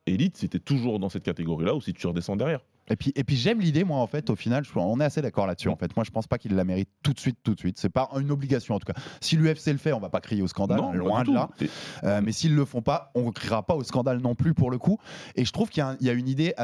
[0.06, 2.60] élite, si tu es toujours dans cette catégorie-là ou si tu redescends derrière.
[2.88, 5.20] Et puis, et puis j'aime l'idée, moi, en fait, au final, je- on est assez
[5.22, 5.68] d'accord là-dessus.
[5.68, 7.78] En fait, moi, je pense pas qu'il la mérite tout de suite, tout de suite.
[7.78, 8.98] C'est pas une obligation, en tout cas.
[9.20, 11.48] Si l'UFC le fait, on va pas crier au scandale, non, loin de là.
[12.04, 14.70] Euh, mais s'ils le font pas, on ne criera pas au scandale non plus pour
[14.70, 14.98] le coup.
[15.34, 16.54] Et je trouve qu'il y, a y une idée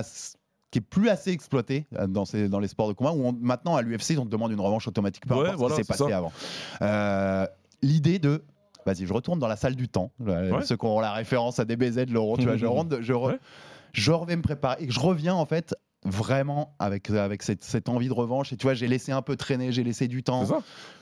[0.71, 3.33] qui est plus assez exploitée euh, dans, ces, dans les sports de combat où on-
[3.39, 5.93] maintenant à l'UFC on te demande une revanche automatique Ouais, importe voilà, ce qui s'est
[5.93, 6.17] passé ça.
[6.17, 6.33] avant.
[6.81, 7.47] Euh,
[7.83, 8.43] L'idée de
[8.87, 10.13] vas-y je retourne dans la salle du temps.
[10.21, 10.51] Ouais.
[10.65, 13.39] Ceux qui ont la référence à DBZ, l'euro, tu vois, je rentre, je, re- Ouais.
[13.93, 18.09] je vais me préparer et je reviens en fait vraiment avec, avec cette, cette envie
[18.09, 20.45] de revanche et tu vois j'ai laissé un peu traîner j'ai laissé du temps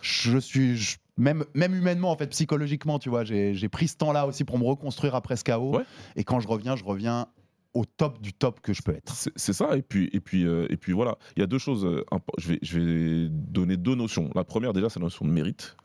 [0.03, 4.13] je suis je- même même humainement en fait psychologiquement tu vois j'ai pris ce temps
[4.13, 5.85] là aussi pour me reconstruire après ce chaos Ouais.
[6.17, 7.27] et quand je reviens je reviens
[7.73, 10.67] au top du top que je peux être C'est ça, et puis, et, puis, euh,
[10.71, 11.85] et puis voilà, il y a deux choses.
[11.85, 12.05] euh,
[12.37, 14.29] je, vais, je vais donner deux notions.
[14.35, 15.77] La première, déjà, c'est la notion de mérite.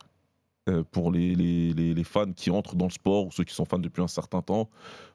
[0.67, 3.53] Euh, pour les, les, les- les fans qui entrent dans le sport ou ceux qui
[3.53, 4.67] sont fans depuis un certain temps.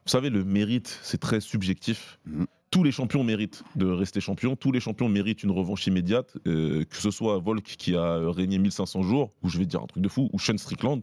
[0.05, 2.19] Vous savez, le mérite, c'est très subjectif.
[2.25, 2.47] Mhm.
[2.71, 6.85] Tous les champions méritent de rester champions, tous les champions méritent une revanche immédiate, euh,
[6.85, 10.01] que ce soit Volk qui a régné 1500 jours, ou je vais dire un truc
[10.01, 11.01] de fou, ou Sean Strickland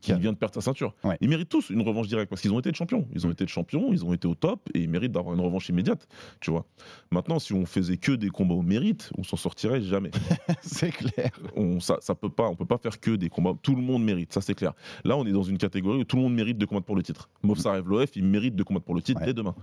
[0.00, 0.94] qui vient de perdre sa ceinture.
[1.02, 1.18] Ouais.
[1.20, 3.08] Ils méritent tous une revanche directe parce qu'ils ont été champions.
[3.16, 5.68] Ils ont été champions, ils ont été au top et ils méritent d'avoir une revanche
[5.70, 6.06] immédiate.
[6.40, 6.66] Tu vois.
[7.10, 10.12] Maintenant, si on faisait que des combats au mérite, on s'en sortirait jamais.
[10.62, 13.54] c'est clair On, ça, ça peut pas, on peut pas faire que des combats.
[13.60, 14.72] Tout le monde mérite, ça c'est clair.
[15.02, 17.02] Là, on est dans une catégorie où tout le monde mérite de combattre pour le
[17.02, 17.28] titre.
[17.42, 19.26] Movsar Evloev, il mérite de combattre pour le titre Ouais.
[19.26, 19.56] dès demain.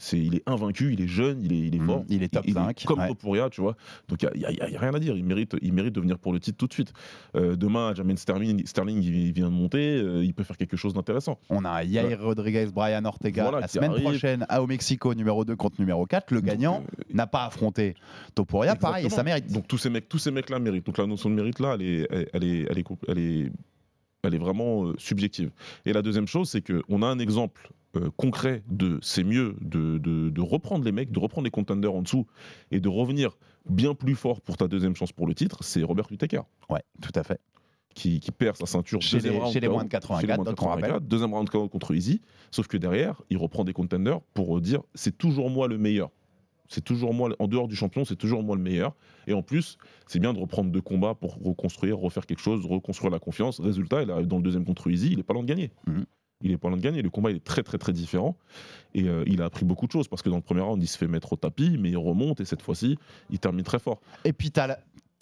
[0.00, 1.86] C'est, il est invaincu, il est jeune, il est, il est Mhm.
[1.86, 2.04] fort.
[2.08, 3.08] Il est top 5, comme ouais.
[3.08, 3.74] Topuria, tu vois.
[4.08, 5.16] Donc il n'y a, rien à dire.
[5.16, 6.92] Il mérite, il mérite de venir pour le titre tout de suite.
[7.34, 10.76] Euh, demain, Jermaine Sterling, Sterling il, il vient de monter, euh, il peut faire quelque
[10.76, 11.38] chose d'intéressant.
[11.50, 14.04] On a Yair Rodriguez, Brian Ortega Voilà, la semaine arrive.
[14.04, 16.32] prochaine à au Mexico, numéro 2 contre numéro 4.
[16.32, 17.94] Le gagnant euh, n'a pas affronté
[18.36, 19.52] Topuria, pareil, et ça mérite.
[19.52, 20.86] Donc tous ces mecs, tous ces mecs-là méritent.
[20.86, 23.50] Donc la notion de mérite là, elle est, elle, elle est, est, elle est,
[24.24, 25.50] elle est vraiment euh, subjective.
[25.86, 29.98] Et la deuxième chose, c'est qu'on a un exemple euh, concret de c'est mieux de,
[29.98, 32.26] de- de reprendre les mecs, de reprendre les contenders en dessous
[32.70, 35.58] et de revenir bien plus fort pour ta deuxième chance pour le titre.
[35.62, 37.40] C'est Robert Whittaker Ouais, tout à fait.
[37.94, 40.34] qui, qui perd sa ceinture Chez les- round chez les moins de 84, chez les
[40.34, 40.82] moins de donc on rappelle.
[40.82, 42.20] 84, deuxième round KO contre Easy.
[42.50, 46.10] Sauf que derrière, il reprend des contenders pour dire c'est toujours moi le meilleur.
[46.68, 48.94] C'est toujours moi, en dehors du champion, c'est toujours moi le meilleur.
[49.26, 53.10] Et en plus, c'est bien de reprendre deux combats pour reconstruire, refaire quelque chose, reconstruire
[53.10, 53.58] la confiance.
[53.60, 55.70] Résultat, il arrive dans le deuxième contre Easy, il est pas loin de gagner.
[55.86, 56.04] Mhm.
[56.42, 57.02] Il est pas loin de gagner.
[57.02, 58.36] Le combat il est très très très différent.
[58.94, 60.86] Et euh, il a appris beaucoup de choses parce que dans le premier round, il
[60.86, 62.96] se fait mettre au tapis, mais il remonte et cette fois-ci,
[63.30, 64.00] il termine très fort.
[64.24, 64.78] Et puis, tu as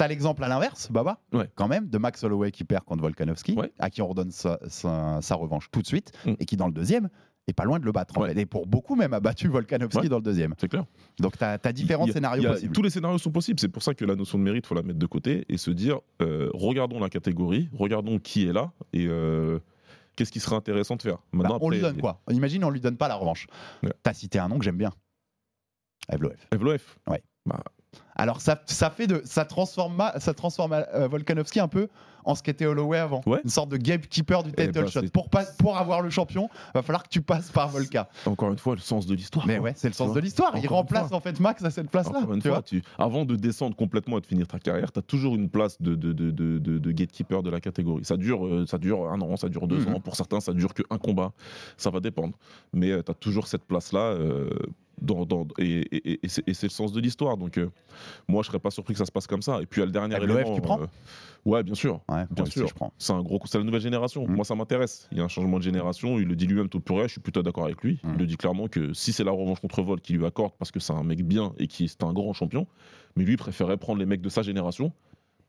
[0.08, 1.48] l'exemple à l'inverse, Baba, Ouais.
[1.54, 3.72] quand même, de Max Holloway qui perd contre Volkanovski, Ouais.
[3.78, 6.32] à qui on redonne sa, sa- sa revanche tout de suite, Mm.
[6.38, 7.08] et qui, dans le deuxième,
[7.48, 8.16] est pas loin de le battre.
[8.18, 8.34] en Ouais.
[8.34, 8.40] fait.
[8.40, 10.08] Et pour beaucoup, même, a battu Volkanovski Ouais.
[10.08, 10.54] dans le deuxième.
[10.58, 10.84] C'est clair.
[11.20, 12.72] Donc, tu as, différents a- scénarios a- possibles.
[12.74, 13.60] Tous les scénarios sont possibles.
[13.60, 15.70] C'est pour ça que la notion de mérite, faut la mettre de côté et se
[15.70, 19.58] dire euh, regardons la catégorie, regardons qui est là et euh,
[20.16, 21.16] qu'est-ce qui serait intéressant de faire.
[21.32, 22.20] Bah, Maintenant, on lui donne quoi?
[22.30, 23.46] Imagine, on lui donne pas la revanche.
[23.82, 23.92] Ouais.
[24.02, 24.90] Tu as cité un nom que j'aime bien.
[26.10, 26.36] Evloev.
[26.52, 26.82] Evloev.
[28.14, 31.88] Alors ça, ça fait de ça transforme ça transforme euh, Volkanovski un peu
[32.24, 33.40] en ce qu'était Holloway avant, Ouais.
[33.44, 35.02] une sorte de gatekeeper du Eh title ben, shot.
[35.12, 38.08] Pour pas pour avoir le champion, va falloir que tu passes par Volka.
[38.24, 39.46] Encore une fois, le sens de l'histoire.
[39.46, 39.66] Mais quoi.
[39.66, 40.52] ouais, c'est le sens de l'histoire.
[40.56, 42.18] Il remplace en fait Max à cette place-là.
[42.18, 42.62] Encore une tu fois, vois.
[42.62, 45.80] tu- avant de descendre complètement et de finir ta carrière, tu as toujours une place
[45.80, 48.04] de, de, de, de, gatekeeper de la catégorie.
[48.04, 49.94] Ça dure, euh, ça dure un an, ça dure deux Mhm.
[49.94, 50.00] ans.
[50.00, 51.30] Pour certains, ça dure qu'un combat.
[51.76, 52.34] Ça va dépendre.
[52.72, 54.16] Mais tu as toujours cette place-là.
[55.00, 57.36] Dans, dans- et et- et- et c'est c'est le sens de l'histoire.
[57.36, 57.70] Donc, euh,
[58.28, 59.60] moi, je serais pas surpris que ça se passe comme ça.
[59.62, 60.60] Et puis, il y a le dernier élément.
[60.60, 60.86] prends euh,
[61.44, 62.00] Ouais, bien sûr.
[62.08, 62.68] Ouais, Bien sûr.
[62.98, 63.38] C'est un gros.
[63.44, 64.26] C'est la nouvelle génération.
[64.26, 64.34] Mm.
[64.34, 65.08] Moi, ça m'intéresse.
[65.12, 66.18] Il y a un changement de génération.
[66.18, 68.00] Il le dit lui-même tout pour Je suis plutôt d'accord avec lui.
[68.02, 68.12] Mm.
[68.14, 70.72] Il le dit clairement que si c'est la revanche contre Vol qui lui accorde parce
[70.72, 72.66] que c'est un mec bien et qui est un grand champion,
[73.14, 74.92] mais lui il préférait prendre les mecs de sa génération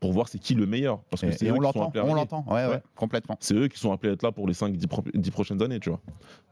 [0.00, 1.00] pour voir c'est qui le meilleur.
[1.10, 2.44] Parce que c'est eux on qui sont l'entend, on l'entend.
[2.46, 2.82] Ouais, ouais, Ouais.
[2.94, 3.36] complètement.
[3.40, 6.00] C'est eux qui sont appelés à être là pour les 5-10 prochaines années, tu vois.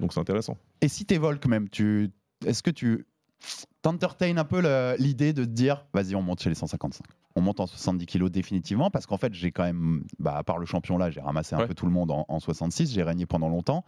[0.00, 0.56] Donc c'est intéressant.
[0.80, 2.11] Et si t'es Volk même, tu
[2.46, 3.06] est-ce que tu
[3.82, 4.61] t'entertaines un peu
[4.98, 7.04] l'idée de te dire vas-y on monte chez les 155
[7.38, 10.59] on monte en 70 kilos définitivement parce qu'en fait j'ai quand même bah, à part
[10.59, 11.66] le champion là j'ai ramassé un Ouais.
[11.66, 13.85] peu tout le monde en, en 66 j'ai régné pendant longtemps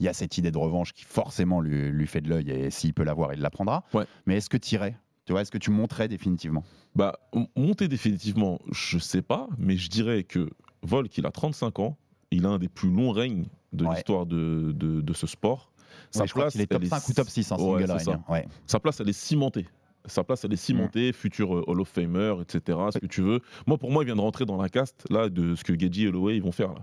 [0.00, 2.70] il y a cette idée de revanche qui forcément lui, lui fait de l'œil et
[2.70, 4.04] s'il peut l'avoir il la prendra Ouais.
[4.26, 4.96] mais est-ce que tu irais?
[5.24, 6.64] Tu vois est-ce que tu monterais définitivement?
[6.96, 7.18] Bah,
[7.54, 10.48] monter définitivement, je sais pas, mais je dirais que
[10.82, 11.98] Volk, il a 35 ans,
[12.30, 13.44] il a un des plus longs règnes
[13.74, 13.94] de Ouais.
[13.94, 15.70] l'histoire de, de, de ce sport.
[16.10, 17.86] Sa Ouais, je crois place, qu'il est top elle 5 ou top 6 en Ouais,
[17.86, 18.46] single ouais.
[18.66, 19.66] sa place, elle est cimentée.
[20.06, 22.78] Sa place, elle est cimentée, futur euh, Hall of Famer, etc.
[22.92, 23.40] Ce que tu veux.
[23.66, 26.04] Moi, pour moi, il vient de rentrer dans la caste là de ce que Gedji
[26.04, 26.80] et Holloway ils vont faire là.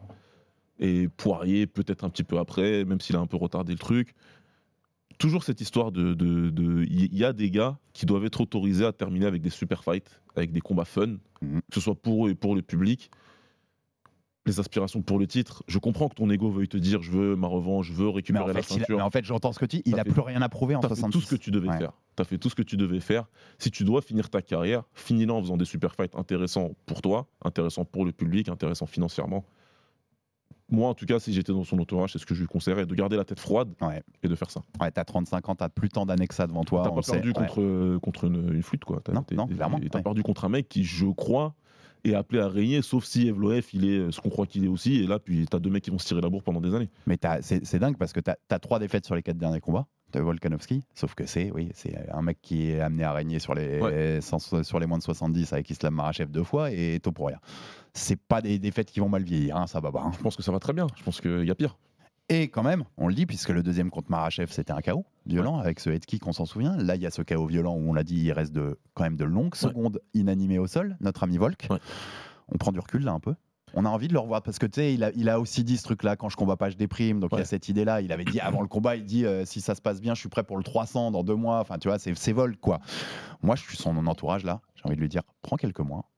[0.80, 4.14] Et Poirier, peut-être un petit peu après, même s'il a un peu retardé le truc.
[5.18, 8.86] Toujours cette histoire de, de, de- il y a des gars qui doivent être autorisés
[8.86, 11.60] à terminer avec des super fights, avec des combats fun, Mhm.
[11.62, 13.10] que ce soit pour eux et pour le public.
[14.48, 17.36] Les aspirations pour le titre, je comprends que ton ego veuille te dire je veux
[17.36, 18.98] ma revanche, je veux récupérer la fait, a- ceinture.
[18.98, 20.50] mais en fait j'entends ce que tu dis il T'as a fait- plus rien à
[20.50, 21.78] prouver en T'as fait 66 tout ce que tu devais Ouais.
[21.80, 21.94] faire.
[22.16, 23.26] T'as fait tout ce que tu devais faire.
[23.58, 27.28] Si tu dois finir ta carrière, finis-la en faisant des super fights intéressants pour toi,
[27.44, 29.46] intéressants pour le public, intéressants financièrement.
[30.70, 32.88] Moi, en tout cas, si j'étais dans son entourage, c'est ce que je lui conseillerais,
[32.88, 34.02] de garder la tête froide Ouais.
[34.24, 34.62] et de faire ça.
[34.82, 37.12] ouais t'as 35 ans t'as plus tant d'années que ça devant toi T'as pas sait,
[37.14, 37.34] perdu ouais.
[37.34, 39.00] contre, contre une, une flûte, quoi.
[39.04, 40.04] T'as- Non, non, clairement, T'as ouais.
[40.04, 41.54] perdu contre un mec qui, je crois,
[42.12, 44.96] est appelé à régner, sauf si Evloef, il est ce qu'on croit qu'il est aussi.
[45.04, 46.90] Et là, puis t'as deux mecs qui vont se tirer la bourre pendant des années.
[47.08, 50.20] Mais c'est dingue parce que tu as, trois défaites sur les quatre derniers combats de
[50.20, 53.82] Volkanovski, sauf que c'est oui, c'est un mec qui est amené à régner sur les,
[53.82, 54.20] Ouais.
[54.22, 57.40] 100 sur les moins de 70 avec Islam Marachev deux fois et Topuria.
[57.94, 60.02] C'est pas des défaites qui vont mal vieillir, hein, ça va pas.
[60.02, 60.12] hein.
[60.18, 60.88] Je pense que ça va très bien.
[60.96, 61.78] Je pense qu'il y a pire.
[62.30, 65.60] Et quand même, on le dit, puisque le deuxième contre Marachev, c'était un chaos violent
[65.60, 66.76] avec ce head kick, on s'en souvient.
[66.78, 69.04] Là, il y a ce chaos violent où on l'a dit, il reste de, quand
[69.04, 71.68] même de longues secondes inanimé au sol, notre ami Volk.
[71.70, 71.78] Ouais.
[72.50, 73.36] On prend du recul là un peu.
[73.78, 75.64] On a envie de le revoir parce que tu sais, il a, il a aussi
[75.64, 77.20] dit ce truc-là quand je combat pas, je déprime.
[77.20, 78.02] Donc il y a cette idée-là.
[78.02, 80.20] Il avait dit avant le combat, il dit euh, si ça se passe bien, je
[80.22, 81.60] suis prêt pour le 300 dans deux mois.
[81.60, 82.80] Enfin, tu vois, c'est c'est Volk quoi.
[83.44, 84.62] Moi, je suis son entourage là.
[84.76, 86.10] J'ai envie de lui dire prends quelques mois,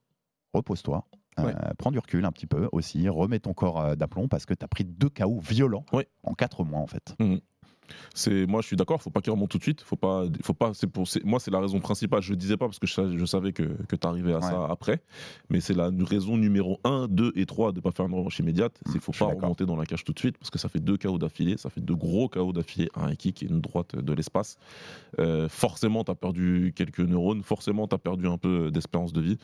[0.54, 1.08] repose-toi.
[1.40, 4.54] Euh, prends du recul un petit peu aussi, remets ton corps euh, d'aplomb parce que
[4.54, 6.08] tu as pris deux KO violents Ouais.
[6.24, 7.16] en quatre mois en fait.
[7.20, 7.40] Mhm.
[8.14, 9.02] C'est moi, je suis d'accord.
[9.02, 9.82] Faut pas qu'il remonte tout de suite.
[9.82, 10.74] Faut pas, faut pas.
[10.74, 11.06] C'est pour.
[11.24, 12.22] Moi, c'est la raison principale.
[12.22, 14.42] Je le disais pas parce que je, sa- je savais que, que tu arrivais à
[14.42, 15.02] ça après.
[15.50, 18.74] Mais c'est la raison numéro 1, 2 et 3 de pas faire une revanche immédiate.
[18.92, 20.70] C'est faut je suis pas remonter dans la cage tout de suite parce que ça
[20.70, 21.58] fait deux KO d'affilée.
[21.58, 22.90] Ça fait deux gros KO d'affilée.
[22.96, 24.58] Un kick et une droite de l'espace.
[25.20, 27.44] Euh, forcément, tu as perdu quelques neurones.
[27.44, 29.38] Forcément, tu as perdu un peu d'espérance de vie.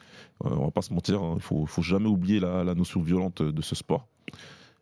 [0.46, 1.22] Euh, on va pas se mentir.
[1.22, 4.08] hein, Il faut, faut jamais oublier la, la notion violente de ce sport.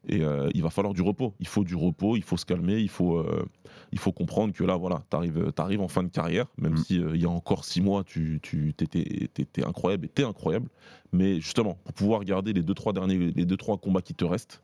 [0.07, 1.33] Et euh, il va falloir du repos.
[1.39, 3.45] Il faut du repos, il faut se calmer, il faut, euh,
[3.91, 5.15] il faut comprendre que là, voilà, tu
[5.61, 6.77] arrives, en fin de carrière, même Mm.
[6.77, 10.69] si euh, il y a encore six mois, tu, tu t'étais incroyable et t'es incroyable.
[11.13, 14.25] Mais justement, pour pouvoir garder les deux, trois derniers, les deux, trois combats qui te
[14.25, 14.61] restent,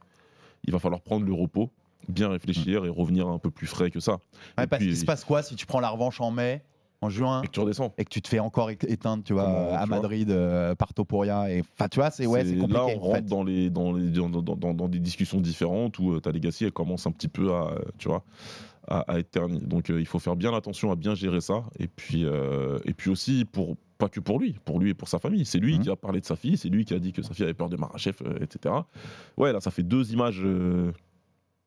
[0.64, 1.70] il va falloir prendre le repos,
[2.10, 4.20] bien réfléchir et revenir un peu plus frais que ça.
[4.58, 6.64] Ouais, parce qu'il se passe quoi si tu prends la revanche en mai,
[7.02, 7.94] en juin Et que tu redescends.
[7.98, 10.94] et que tu te fais encore éteindre, tu vois, Comment, à tu Madrid euh, par
[10.94, 12.74] Topuria et enfin tu vois, c'est ouais, c'est compliqué.
[12.74, 13.26] Là, on en rentre fait.
[13.26, 16.66] dans, les, dans, les, dans, dans- dans- dans des discussions différentes où euh, ta legacy
[16.66, 18.24] elle commence un petit peu à, tu vois,
[18.88, 19.60] à, à être ternie.
[19.62, 21.64] Donc euh, il faut faire bien attention à bien gérer ça.
[21.80, 25.08] Et puis, euh, et puis aussi, pour, pas que pour lui, pour lui et pour
[25.08, 25.46] sa famille.
[25.46, 25.84] C'est lui Mhm.
[25.84, 27.54] qui a parlé de sa fille, c'est lui qui a dit que sa fille avait
[27.54, 28.74] peur de Marachev, etc.
[29.38, 30.42] Ouais, là, ça fait deux images.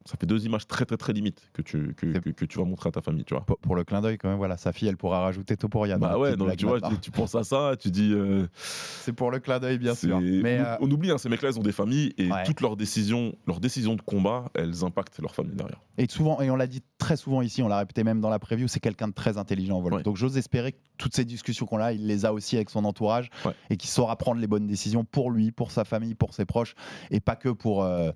[0.06, 2.58] Ça fait deux images très très très limites que tu, que, C'est- que, que tu
[2.58, 3.44] vas montrer à ta famille, tu vois.
[3.44, 5.98] Pour, pour le clin d'œil quand même, voilà, sa fille, elle pourra rajouter Topuria.
[5.98, 8.12] dans Bah ouais, donc tu vois, tu, tu penses à ça, tu dis.
[8.14, 10.18] euh, c'est pour le clin d'œil bien sûr.
[10.20, 12.44] Mais on, euh, on oublie, hein, ces mecs-là, ils ont des familles et Ouais.
[12.44, 15.80] toutes leurs décisions, leurs décisions de combat, elles impactent leur famille derrière.
[15.98, 18.38] Et souvent, et on l'a dit très souvent ici, on l'a répété même dans la
[18.38, 19.80] preview, c'est quelqu'un de très intelligent.
[19.82, 20.02] Ouais.
[20.02, 22.84] Donc j'ose espérer que toutes ces discussions qu'on a, il les a aussi avec son
[22.86, 23.52] entourage Ouais.
[23.68, 26.74] et qu'il saura prendre les bonnes décisions pour lui, pour sa famille, pour ses proches
[27.10, 28.12] et pas que pour euh,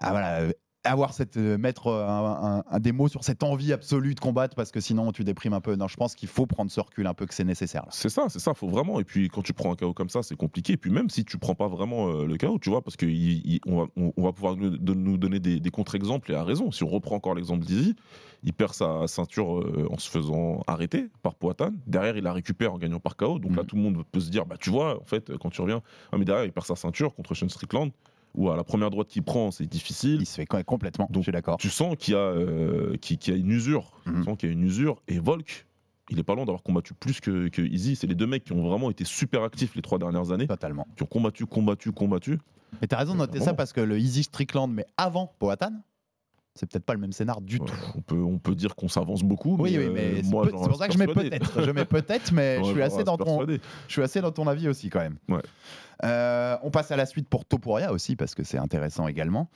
[0.00, 0.52] ah, voilà,
[0.84, 4.20] avoir cette euh, mettre euh, un, un- un des mots sur cette envie absolue de
[4.20, 5.76] combattre parce que sinon tu déprimes un peu.
[5.76, 7.84] Non, je pense qu'il faut prendre ce recul un peu que c'est nécessaire.
[7.90, 8.98] C'est ça, c'est ça, faut vraiment.
[9.00, 10.72] Et puis quand tu prends un KO comme ça, c'est compliqué.
[10.72, 13.06] Et puis même si tu prends pas vraiment euh, le KO, tu vois, parce qu'on
[13.06, 16.70] va, on, on va pouvoir nous, de- nous donner des, des contre-exemples et à raison.
[16.72, 17.94] Si on reprend encore l'exemple d'Izzy,
[18.42, 21.70] il perd sa ceinture euh, en se faisant arrêter par Poatan.
[21.86, 23.38] Derrière, il la récupère en gagnant par KO.
[23.38, 23.66] Donc là, Mhm.
[23.68, 26.18] tout le monde peut se dire, bah tu vois, en fait, quand tu reviens, ah,
[26.18, 27.92] mais derrière, il perd sa ceinture contre Sean Strickland,
[28.34, 30.18] où à la première droite qu'il prend, c'est difficile.
[30.20, 31.06] Il se fait quand- complètement.
[31.10, 31.56] Donc, je suis d'accord.
[31.58, 33.92] tu sens qu'il y, a, euh, y a une usure.
[34.06, 34.14] Mhm.
[34.20, 35.02] Tu sens qu'il y a une usure.
[35.08, 35.66] Et Volk,
[36.10, 37.96] il est pas loin d'avoir combattu plus que, que Easy.
[37.96, 40.86] C'est les deux mecs qui ont vraiment été super actifs les trois dernières années, Totalement.
[40.96, 42.38] qui ont combattu, combattu, combattu.
[42.80, 45.72] Et t'as raison de noter ça parce que le Easy Strickland, mais avant Poatan,
[46.54, 47.74] c'est peut-être pas le même scénar du Ouais, tout.
[47.96, 49.56] on, peut, on peut dire qu'on s'avance beaucoup.
[49.58, 51.62] Oui, mais, oui, mais euh, c'est pour ça que je mets peut-être.
[51.64, 53.58] Je mets peut-être, mais je suis assez dans ton, je
[53.92, 55.16] suis assez dans ton avis aussi quand même.
[55.28, 55.40] Ouais.
[56.04, 59.48] Euh, on passe à la suite pour Topuria aussi parce que c'est intéressant également.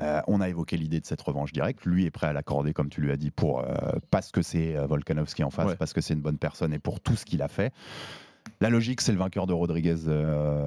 [0.00, 1.84] Euh, on a évoqué l'idée de cette revanche directe.
[1.86, 3.64] Lui est prêt à l'accorder comme tu lui as dit pour euh,
[4.10, 5.76] parce que c'est Volkanovski en face, Ouais.
[5.76, 7.72] parce que c'est une bonne personne et pour tout ce qu'il a fait.
[8.60, 9.96] La logique, c'est le vainqueur de Rodriguez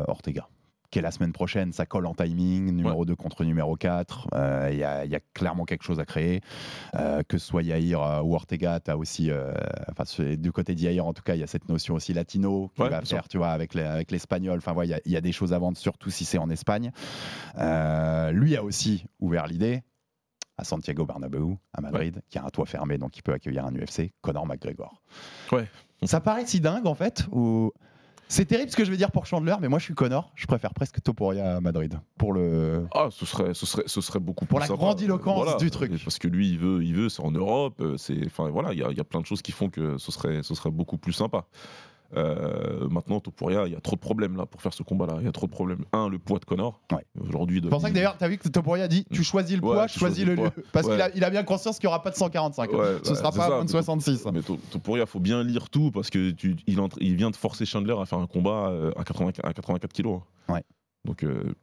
[0.08, 0.48] Ortega.
[0.90, 4.30] Qui est la semaine prochaine, ça colle en timing, numéro 2 contre numéro 4.
[4.34, 6.40] Euh, Il y, a- y clairement quelque chose à créer.
[6.96, 9.30] Euh, que ce soit Yair euh, ou Ortega, tu as aussi,
[9.92, 12.82] enfin, du côté d'Yair en tout cas, il y a cette notion aussi latino qui
[12.84, 13.18] Ouais, va sûr.
[13.18, 14.60] faire, tu vois, avec les- avec l'espagnol.
[14.66, 16.50] Enfin, il y a- il y, a des choses à vendre, surtout si c'est en
[16.50, 16.92] Espagne.
[18.32, 19.84] Lui a aussi ouvert l'idée
[20.58, 23.74] à Santiago Bernabéu, à Madrid, qui a un toit fermé, donc il peut accueillir un
[23.76, 25.04] UFC, Conor McGregor.
[25.52, 25.68] Ouais.
[26.04, 27.72] Ça paraît si dingue en fait, ou
[28.28, 30.46] c'est terrible ce que je vais dire pour Chandler, mais moi je suis Conor, je
[30.48, 32.86] préfère presque Topuria à Madrid pour le.
[32.94, 34.78] Ah, ce serait, ce serait, ce serait beaucoup Pour plus la sympa.
[34.80, 35.92] grandiloquence du truc.
[36.04, 37.76] Parce que lui, il veut, il veut, c'est en Europe.
[37.80, 40.12] euh, C'est, enfin voilà, il y y a plein de choses qui font que ce
[40.12, 41.46] serait, ce serait beaucoup plus sympa.
[42.16, 45.16] Euh, maintenant, Topuria, il y a trop de problèmes là pour faire ce combat-là.
[45.20, 45.84] Il y a trop de problèmes.
[45.92, 46.80] Un, le poids de Connor.
[46.94, 47.06] Ouais.
[47.20, 49.56] Aujourd'hui, C'est pour ça que d'ailleurs, tu as vu que Topuria a dit tu choisis
[49.56, 50.52] le poids, je choisis choisis le lieu.
[50.72, 50.94] Parce Ouais.
[50.94, 52.72] qu'il a, il a bien conscience qu'il n'y aura pas de 145.
[52.72, 54.26] Ouais, Ce ouais, sera pas ça, à moins de mais 66.
[54.34, 57.36] Mais To- Topuria, faut bien lire tout parce que tu, il, entre- il vient de
[57.36, 60.22] forcer Chandler à faire un combat euh, à, 80 à 84 kilos.
[60.48, 60.54] hein.
[60.54, 60.64] Ouais.
[61.04, 61.54] Donc euh,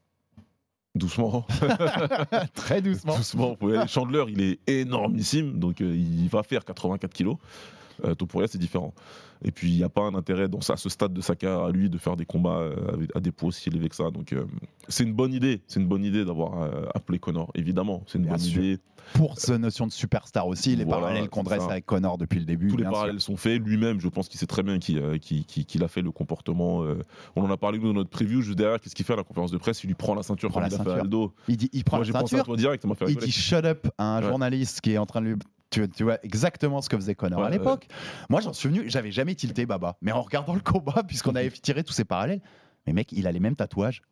[0.94, 1.46] doucement.
[2.54, 3.16] Très doucement.
[3.16, 3.56] Doucement.
[3.86, 7.36] Chandler, il est énormissime, donc euh, il va faire 84 kilos.
[8.04, 8.94] Euh, Topuria, c'est différent.
[9.44, 11.34] Et puis, il n'y a pas un intérêt dans ça, à ce stade de sa
[11.36, 14.10] carrière à lui de faire des combats euh, à des poids aussi élevés que ça.
[14.10, 14.44] Donc, euh,
[14.88, 15.60] c'est une bonne idée.
[15.66, 18.02] C'est une bonne idée d'avoir euh, appelé Connor, évidemment.
[18.06, 18.62] C'est une Bien bonne sûr.
[18.62, 18.78] idée.
[19.12, 22.46] Pour cette notion de superstar aussi, les Voilà, parallèles qu'on dresse avec Connor depuis le
[22.46, 22.68] début.
[22.68, 22.92] Tous les sûr.
[22.92, 23.60] parallèles sont faits.
[23.62, 26.82] Lui-même, je pense qu'il sait très bien qu'il a fait le comportement.
[27.36, 28.40] on en a parlé nous, dans notre preview.
[28.40, 29.84] Juste derrière, qu'est-ce qu'il fait à la conférence de presse?
[29.84, 30.94] Il lui prend la ceinture Prend comme la il ceinture.
[31.02, 31.34] Aldo.
[31.48, 33.30] Il, dit, il prend Moi, la j'ai pensé à ceinture, toi direct, fait il dit
[33.30, 34.28] shut up à un Ouais.
[34.28, 35.34] journaliste qui est en train de lui.
[35.74, 37.88] Tu, tu vois exactement ce que faisait Connor Ouais, à l'époque.
[38.28, 39.96] Moi, j'en suis venu, j'avais jamais tilté Baba.
[40.02, 42.40] Mais en regardant le combat, puisqu'on avait tiré tous ces parallèles,
[42.86, 44.02] mais mec, il a les mêmes tatouages.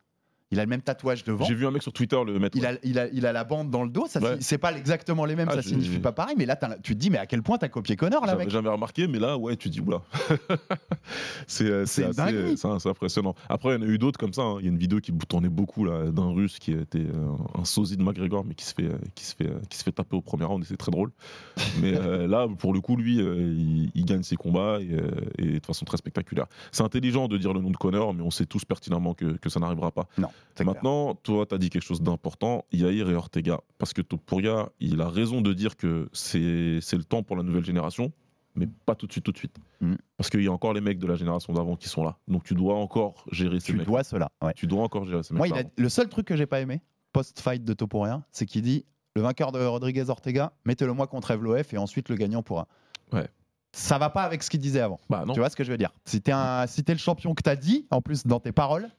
[0.53, 1.45] Il a le même tatouage devant.
[1.45, 2.57] J'ai vu un mec sur Twitter le mettre.
[2.57, 4.37] Il a, il, a, il a la bande dans le dos, ça, Ouais.
[4.41, 7.11] c'est pas exactement les mêmes, Ah, ça signifie pas pareil, mais là tu te dis,
[7.11, 8.53] mais à quel point t'as copié Connor là, J'avais mec?
[8.53, 10.03] jamais remarqué, mais là, ouais, tu dis, oula.
[11.47, 13.35] c'est euh, C'est impressionnant.
[13.49, 14.43] Après, il y en a eu d'autres comme ça.
[14.43, 14.57] hein.
[14.61, 17.65] Il y a une vidéo qui tournait beaucoup là, d'un russe qui était euh, un
[17.65, 19.93] sosie de McGregor, mais qui se fait, euh, qui se fait, euh, qui se fait
[19.93, 21.11] taper au premier round, et c'est très drôle.
[21.81, 24.97] Mais là, pour le coup, lui, il, il gagne ses combats et,
[25.39, 26.47] et de façon très spectaculaire.
[26.71, 29.49] C'est intelligent de dire le nom de Connor, mais on sait tous pertinemment que, que
[29.49, 30.07] ça n'arrivera pas.
[30.19, 30.29] Non.
[30.65, 33.61] Maintenant, toi, tu as dit quelque chose d'important, Yair et Ortega.
[33.79, 37.65] Parce que Topuria, il a raison de dire que c'est le temps pour la nouvelle
[37.65, 38.13] génération,
[38.55, 39.57] mais pas tout de suite, tout de suite.
[39.81, 39.95] Mm.
[40.17, 42.19] Parce qu'il y a encore les mecs de la génération d'avant qui sont là.
[42.29, 43.87] Donc tu dois encore gérer ces Tu mecs.
[43.87, 44.31] dois cela.
[44.43, 44.53] Ouais.
[44.55, 45.69] Tu dois encore gérer ces Moi, mecs.
[45.77, 48.85] le seul truc que j'ai pas aimé, post-fight de Topuria, c'est qu'il dit
[49.17, 52.69] le vainqueur de Rodriguez Ortega, mettez-le moi contre Evloef et ensuite le gagnant pourra.
[53.13, 53.29] Ouais.
[53.75, 55.01] Ça va pas avec ce qu'il disait avant.
[55.09, 55.33] Bah non.
[55.33, 55.93] Tu vois ce que je veux dire?
[56.05, 56.33] Si t'es
[56.67, 58.91] si t'es le champion que t'as dit, en plus dans tes paroles,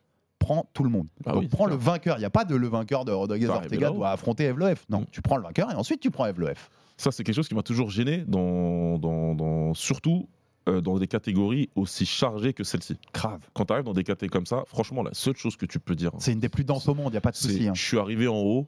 [0.43, 1.08] prends tout le monde.
[1.25, 2.17] Bah Donc oui, prends le vainqueur.
[2.17, 4.86] Il n'y a pas de le vainqueur de Rodriguez arrive Ortega doit affronter Evloef.
[4.89, 5.06] Non, Mm.
[5.12, 6.69] tu prends le vainqueur et ensuite tu prends Evloef.
[6.97, 10.27] Ça, c'est quelque chose qui m'a toujours gêné, dans, dans, dans- surtout
[10.69, 12.95] euh, dans des catégories aussi chargées que celle-ci.
[13.13, 13.41] Grave.
[13.53, 15.95] Quand tu arrives dans des catégories comme ça, franchement, la seule chose que tu peux
[15.95, 17.67] dire, C'est une des plus denses au monde, il n'y a pas de souci.
[17.67, 17.73] hein.
[17.75, 18.67] je suis arrivé en haut,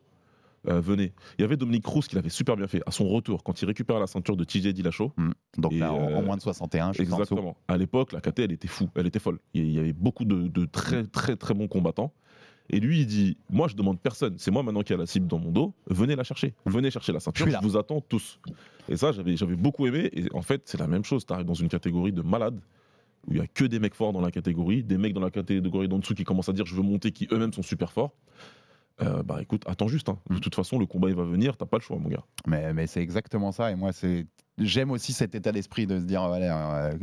[0.67, 1.13] euh, venez.
[1.37, 2.81] Il y avait Dominique Cruz qui l'avait super bien fait.
[2.85, 5.11] À son retour, quand il récupère la ceinture de TJ Dillashaw,
[5.57, 7.01] Donc Et, là, en, en euh, moins de 61, je.
[7.01, 7.57] Exactement.
[7.67, 9.39] À l'époque, la KT, elle était fou, elle était folle.
[9.53, 12.13] Il y avait beaucoup de, de très, très, très bons combattants.
[12.69, 14.35] Et lui, il dit Moi, je demande personne.
[14.37, 15.73] C'est moi maintenant qui a la cible dans mon dos.
[15.87, 16.53] Venez la chercher.
[16.65, 17.47] Venez chercher la ceinture.
[17.47, 18.39] Je vous attends tous.
[18.89, 20.09] Et ça, j'avais j'avais beaucoup aimé.
[20.13, 21.25] Et en fait, c'est la même chose.
[21.25, 22.59] Tu arrives dans une catégorie de malades
[23.27, 25.31] où il y a que des mecs forts dans la catégorie, des mecs dans la
[25.31, 28.13] catégorie d'en dessous qui commencent à dire Je veux monter, qui eux-mêmes sont super forts.
[29.01, 30.07] Euh, bah écoute, attends juste.
[30.09, 30.17] hein.
[30.29, 30.35] Mm.
[30.35, 31.57] De toute façon, le combat, il va venir.
[31.57, 32.23] T'as pas le choix, mon gars.
[32.47, 33.71] Mais, mais c'est exactement ça.
[33.71, 34.25] Et moi, c'est
[34.57, 36.93] j'aime aussi cet état d'esprit de se dire euh,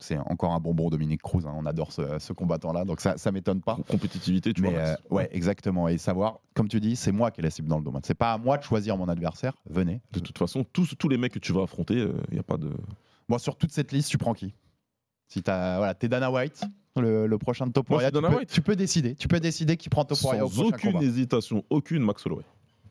[0.00, 1.46] c'est encore un bonbon Dominique Cruz.
[1.46, 1.54] hein.
[1.56, 2.84] On adore ce, ce combattant-là.
[2.84, 3.78] Donc ça, ça m'étonne pas.
[3.88, 4.78] Compétitivité, tu Mais vois.
[4.80, 5.86] euh, ouais, exactement.
[5.86, 8.02] Et savoir, comme tu dis, c'est moi qui ai la cible dans le domaine.
[8.04, 9.52] C'est pas à moi de choisir mon adversaire.
[9.70, 10.00] Venez.
[10.10, 12.56] De toute façon, tous, tous les mecs que tu vas affronter, il n'y a pas
[12.56, 12.72] de.
[13.28, 14.52] Bon, sur toute cette liste, tu prends qui?
[15.28, 16.64] Si t'as, voilà, t'es Dana White,
[17.00, 18.50] le, le prochain de suis tu, peux, White.
[18.50, 19.14] tu peux décider.
[19.14, 21.04] Tu peux décider qui prend Topuria au Sans prochain aucune combat.
[21.04, 22.44] hésitation, aucune Max Holloway.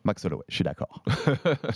[0.04, 1.04] Max Holloway, je suis d'accord.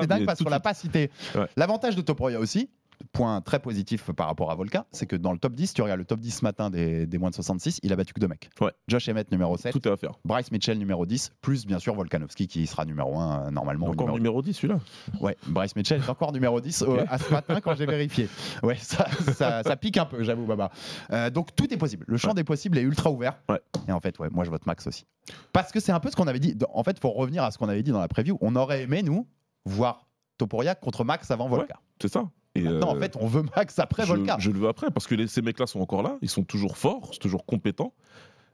[0.00, 1.10] C'est dingue parce qu'on l'a pas cité.
[1.36, 1.46] Ouais.
[1.56, 2.68] L'avantage de Topuria aussi,
[3.12, 5.98] point très positif par rapport à Volka, c'est que dans le top 10, tu regardes
[5.98, 8.28] le top 10 ce matin des, des moins de 66, il a battu que deux
[8.28, 8.50] mecs.
[8.60, 8.72] Ouais.
[8.88, 10.12] Josh Emmett numéro 7, Tout à faire.
[10.24, 13.86] Bryce Mitchell numéro 10, plus bien sûr Volkanovski qui sera numéro 1 euh, normalement.
[13.86, 14.80] Encore numéro numéro 10, celui-là.
[15.20, 18.28] Ouais, Bryce Mitchell est encore numéro 10 euh, à ce matin quand j'ai vérifié.
[18.62, 20.70] Ouais, ça, ça, ça pique un peu, j'avoue, Baba.
[21.10, 22.04] Euh, donc tout est possible.
[22.08, 23.38] Le champ des possibles est ultra ouvert.
[23.48, 23.60] Ouais.
[23.86, 25.06] Et en fait, ouais, moi je vote Max aussi.
[25.52, 26.56] Parce que c'est un peu ce qu'on avait dit.
[26.72, 29.02] En fait, pour revenir à ce qu'on avait dit dans la preview, on aurait aimé,
[29.02, 29.26] nous,
[29.64, 30.06] voir
[30.38, 31.80] Topuria contre Max avant Volka.
[32.00, 32.28] C'est ça.
[32.54, 35.06] Et, Non, en euh, fait, on veut Max après je, je le veux après parce
[35.06, 37.92] que les- ces mecs-là sont encore là, ils sont toujours forts, sont toujours compétents.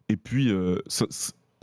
[0.08, 1.06] Et puis, euh, ça-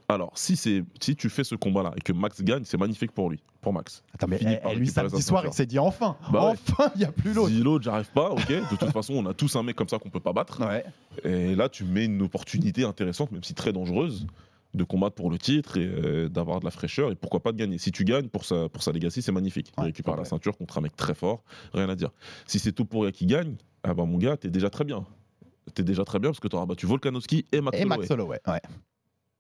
[0.10, 0.84] alors, si, si
[1.15, 4.04] tu fais ce combat-là et que Max gagne, c'est magnifique pour lui, pour Max.
[4.13, 6.54] Attends, mais finit eh, eh, lui, samedi sa soir, il s'est dit enfin Bah ouais.
[6.70, 7.50] Enfin, il n'y a plus l'autre.
[7.50, 8.48] Si l'autre, j'arrive pas, ok.
[8.50, 10.60] De toute façon, on a tous un mec comme ça qu'on peut pas battre.
[10.67, 10.84] Ouais.
[11.24, 14.26] Et là, tu mets une opportunité intéressante, même si très dangereuse,
[14.74, 17.58] de combattre pour le titre et euh, d'avoir de la fraîcheur et pourquoi pas de
[17.58, 17.78] gagner.
[17.78, 19.72] Si tu gagnes pour sa, pour sa legacy, c'est magnifique.
[19.78, 20.20] Il Ouais, récupère ouais.
[20.20, 22.12] la ceinture contre un mec très fort, rien à dire.
[22.48, 25.06] Si c'est Topuria qui gagne, ah bah mon gars, t'es déjà très bien.
[25.74, 27.86] T'es déjà très bien parce que t'auras battu Volkanovski et Max Et.
[27.86, 28.62] Max Holloway, ouais.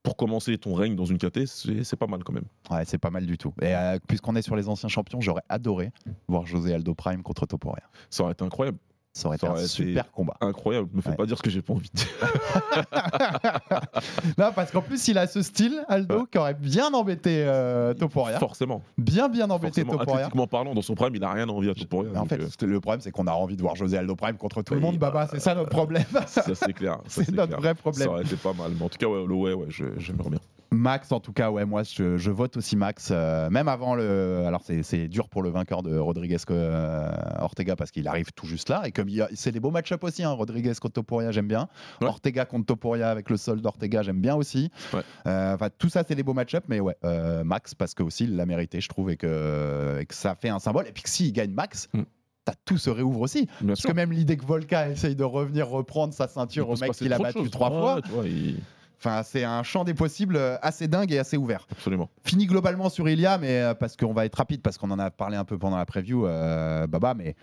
[0.03, 2.45] Pour commencer ton règne dans une KT, c'est pas mal quand même.
[2.71, 3.53] Ouais, c'est pas mal du tout.
[3.61, 5.91] Et euh, puisqu'on est sur les anciens champions, j'aurais adoré
[6.27, 7.83] voir José Aldo Prime contre Topuria.
[8.09, 8.79] Ça aurait été incroyable.
[9.13, 10.35] Ça aurait été un super combat.
[10.39, 10.87] Incroyable.
[10.93, 11.15] Me fais Ouais.
[11.17, 12.07] pas dire ce que j'ai pas envie de dire.
[14.37, 16.25] non, parce qu'en plus, il a ce style, Aldo, Ouais.
[16.31, 18.39] qui aurait bien embêté euh, Topuria.
[18.39, 18.81] Forcément.
[18.97, 19.99] Bien, bien embêté Forcément.
[19.99, 20.19] Topuria.
[20.25, 22.09] Athlétiquement parlant, dans son prime, il a rien envie à Topuria.
[22.13, 24.37] Mais en fait, euh, le problème, c'est qu'on a envie de voir José Aldo Prime
[24.37, 25.27] contre tout le Oui, monde, bah, Baba.
[25.29, 26.05] C'est ça notre problème.
[26.27, 26.99] ça c'est clair.
[27.07, 27.59] C'est notre clair.
[27.59, 28.07] vrai problème.
[28.07, 28.71] Ça aurait été pas mal.
[28.77, 30.39] Mais en tout cas, ouais, ouais, je- j'aimerais bien.
[30.73, 33.09] Max, en tout cas, ouais, moi, je, je vote aussi Max.
[33.11, 34.43] euh, même avant le.
[34.47, 38.69] Alors, c'est- dur pour le vainqueur de Rodriguez euh, Ortega parce qu'il arrive tout juste
[38.69, 38.83] là.
[38.85, 41.67] Et comme il c'est des beaux match-up aussi, hein, Rodriguez contre Topuria, j'aime bien.
[41.99, 42.07] Ouais.
[42.07, 44.71] Ortega contre Topuria avec le sol d'Ortega, j'aime bien aussi.
[44.93, 45.01] Ouais.
[45.27, 48.23] Euh, Enfin, tout ça, c'est des beaux match-up, mais ouais, euh, Max, parce que aussi,
[48.23, 50.87] il l'a mérité, je trouve, et que, et que ça fait un symbole.
[50.87, 52.03] Et puis que s'il gagne Max, Mm.
[52.45, 53.47] t'as tout se réouvre aussi.
[53.59, 56.93] Bien Parce que même l'idée que Volka essaye de revenir reprendre sa ceinture au mec
[56.93, 58.59] qu'il a battu trois fois, il-
[59.03, 61.67] enfin, c'est un champ des possibles euh, assez dingue et assez ouvert.
[61.71, 62.09] Absolument.
[62.23, 65.09] Fini globalement sur Ilia, mais euh, parce qu'on va être rapide, parce qu'on en a
[65.09, 67.35] parlé un peu pendant la preview, euh, Baba, mais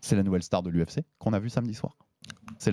[0.00, 1.96] c'est la nouvelle star de l'UFC qu'on a vu samedi soir.
[2.58, 2.72] C'est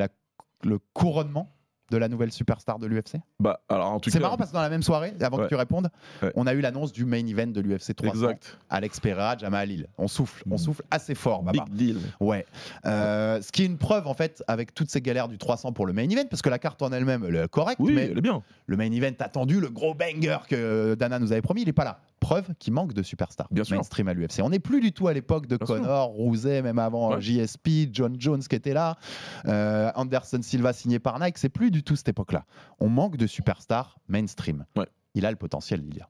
[0.63, 1.49] le couronnement
[1.89, 4.23] de la nouvelle superstar de l'UFC Bah, alors en tout C'est cas.
[4.23, 5.43] marrant parce que dans la même soirée, avant Ouais.
[5.45, 5.89] que tu répondes,
[6.21, 6.31] Ouais.
[6.35, 8.13] on a eu l'annonce du main event de l'UFC 300.
[8.13, 8.57] Exact.
[8.69, 9.87] Alex Pereira, Jamal Halil.
[9.97, 11.63] On souffle, on souffle assez fort, Baba.
[11.65, 11.97] Big deal.
[12.19, 12.45] Ouais.
[12.85, 15.85] Euh, ce qui est une preuve en fait avec toutes ces galères du 300 pour
[15.85, 18.17] le main event, parce que la carte en elle-même elle est correcte, Oui, mais elle
[18.17, 18.43] est bien.
[18.65, 21.83] le main event attendu, le gros banger que Dana nous avait promis, il est pas
[21.85, 21.99] là.
[22.19, 23.75] Preuve qu'il manque de superstars Bien sûr.
[23.77, 24.41] mainstream à l'UFC.
[24.41, 25.75] On n'est plus du tout à l'époque de Bien sûr.
[25.75, 27.21] Connor, Rousey, même avant Ouais.
[27.21, 28.97] JSP, John Jones qui était là,
[29.45, 31.37] euh, Anderson Silva signé par Nike.
[31.37, 32.45] C'est plus du tout cette époque-là.
[32.79, 34.65] On manque de superstars mainstream.
[34.75, 34.87] Ouais.
[35.13, 36.09] Il a le potentiel, Lilia.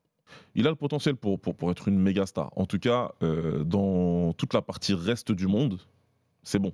[0.55, 2.51] Il a le potentiel pour, pour, pour être une méga star.
[2.55, 5.79] En tout cas, euh, dans toute la partie reste du monde,
[6.43, 6.73] c'est bon.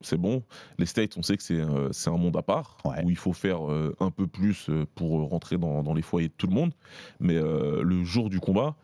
[0.00, 0.42] C'est bon.
[0.78, 3.04] Les States, on sait que c'est euh, un monde à part, Ouais.
[3.04, 6.28] où il faut faire euh, un peu plus euh, pour rentrer dans, dans les foyers
[6.28, 6.72] de tout le monde.
[7.18, 8.76] Mais euh, le jour du combat,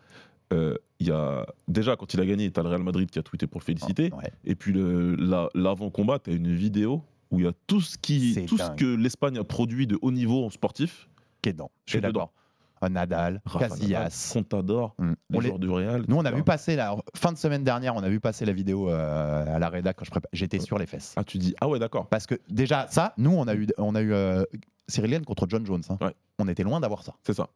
[0.51, 3.23] il y a déjà quand il a gagné, tu as le Real Madrid qui a
[3.23, 4.11] tweeté pour le féliciter.
[4.13, 4.31] Ouais.
[4.45, 7.01] Et puis le- la- l'avant-combat, tu as une vidéo
[7.31, 10.11] où il y a tout ce, qui, tout ce que l'Espagne a produit de haut
[10.11, 11.09] niveau en sportif.
[11.41, 11.71] Qui est dedans.
[11.85, 12.31] Je suis d'accord.
[12.89, 14.29] Nadal, Rafa Casillas.
[14.33, 15.13] Contador, Mm.
[15.29, 16.05] les On les- joueurs du Real.
[16.07, 18.53] Nous, on a vu passer la fin de semaine dernière, on a vu passer la
[18.53, 20.29] vidéo euh, à la rédac quand je prépare.
[20.33, 21.13] J'étais sur les fesses.
[21.17, 22.07] Ah, tu dis, ah ouais, d'accord.
[22.07, 24.43] Parce que déjà, ça, nous, on a eu, on a eu euh,
[24.87, 25.81] Cyril Gann contre John Jones.
[25.89, 25.97] hein.
[26.01, 26.13] Ouais.
[26.39, 27.13] On était loin d'avoir ça.
[27.23, 27.47] C'est ça.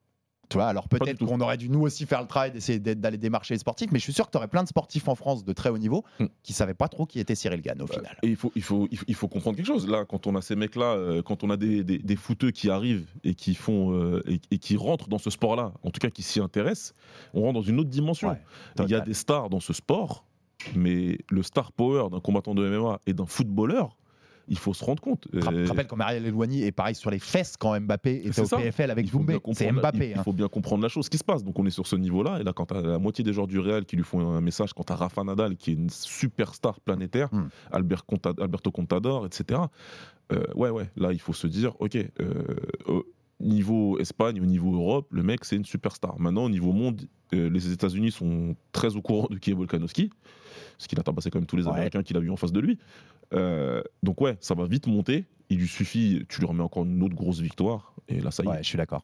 [0.49, 3.53] Tu vois, alors peut-être qu'on aurait dû nous aussi faire le travail d'essayer d'aller démarcher
[3.53, 5.53] les sportifs, mais je suis sûr que tu aurais plein de sportifs en France de
[5.53, 6.25] très haut niveau Mm.
[6.43, 8.17] qui savaient pas trop qui était Cyril Gann au final.
[8.23, 9.87] Et il faut, il, faut, il, faut, il faut comprendre quelque chose.
[9.87, 12.69] Là, quand on a ces mecs-là, euh, quand on a des, des, des footeux qui
[12.69, 16.09] arrivent et qui, font, euh, et, et qui rentrent dans ce sport-là, en tout cas
[16.09, 16.93] qui s'y intéressent,
[17.35, 18.29] on rentre dans une autre dimension.
[18.29, 18.41] Ouais,
[18.79, 20.25] il y a des stars dans ce sport,
[20.75, 23.95] mais le star power d'un combattant de MMA et d'un footballeur,
[24.49, 25.27] il faut se rendre compte.
[25.31, 28.45] Je Euh, rappelle quand Marielle Eloigny est pareil sur les fesses quand Mbappé était au
[28.45, 28.57] ça.
[28.57, 29.39] PFL avec Doumbé.
[29.53, 29.97] C'est Mbappé.
[29.97, 30.23] il, il hein.
[30.23, 31.43] faut bien comprendre la chose qui se passe.
[31.43, 32.39] Donc on est sur ce niveau-là.
[32.39, 34.73] Et là, quand tu la moitié des joueurs du Real qui lui font un message,
[34.73, 37.49] quand tu Rafa Nadal qui est une superstar planétaire, Hmm.
[37.71, 38.03] Albert
[38.41, 39.61] Alberto Contador, etc.
[40.31, 42.43] euh, ouais, ouais, là il faut se dire, ok, euh,
[42.87, 43.05] au
[43.39, 46.19] niveau Espagne, au niveau Europe, le mec c'est une superstar.
[46.19, 47.01] Maintenant, au niveau monde,
[47.33, 50.09] euh, les États-Unis sont très au courant de qui est Volkanovski,
[50.77, 51.71] parce qu'il a tabassé quand même tous les Ouais.
[51.73, 52.77] Américains qu'il a eu en face de lui.
[53.33, 55.25] Euh, donc ouais, ça va vite monter.
[55.49, 58.45] Il lui suffit, tu lui remets encore une autre grosse victoire, et là ça y
[58.45, 58.49] est.
[58.49, 59.03] Ouais, je suis d'accord.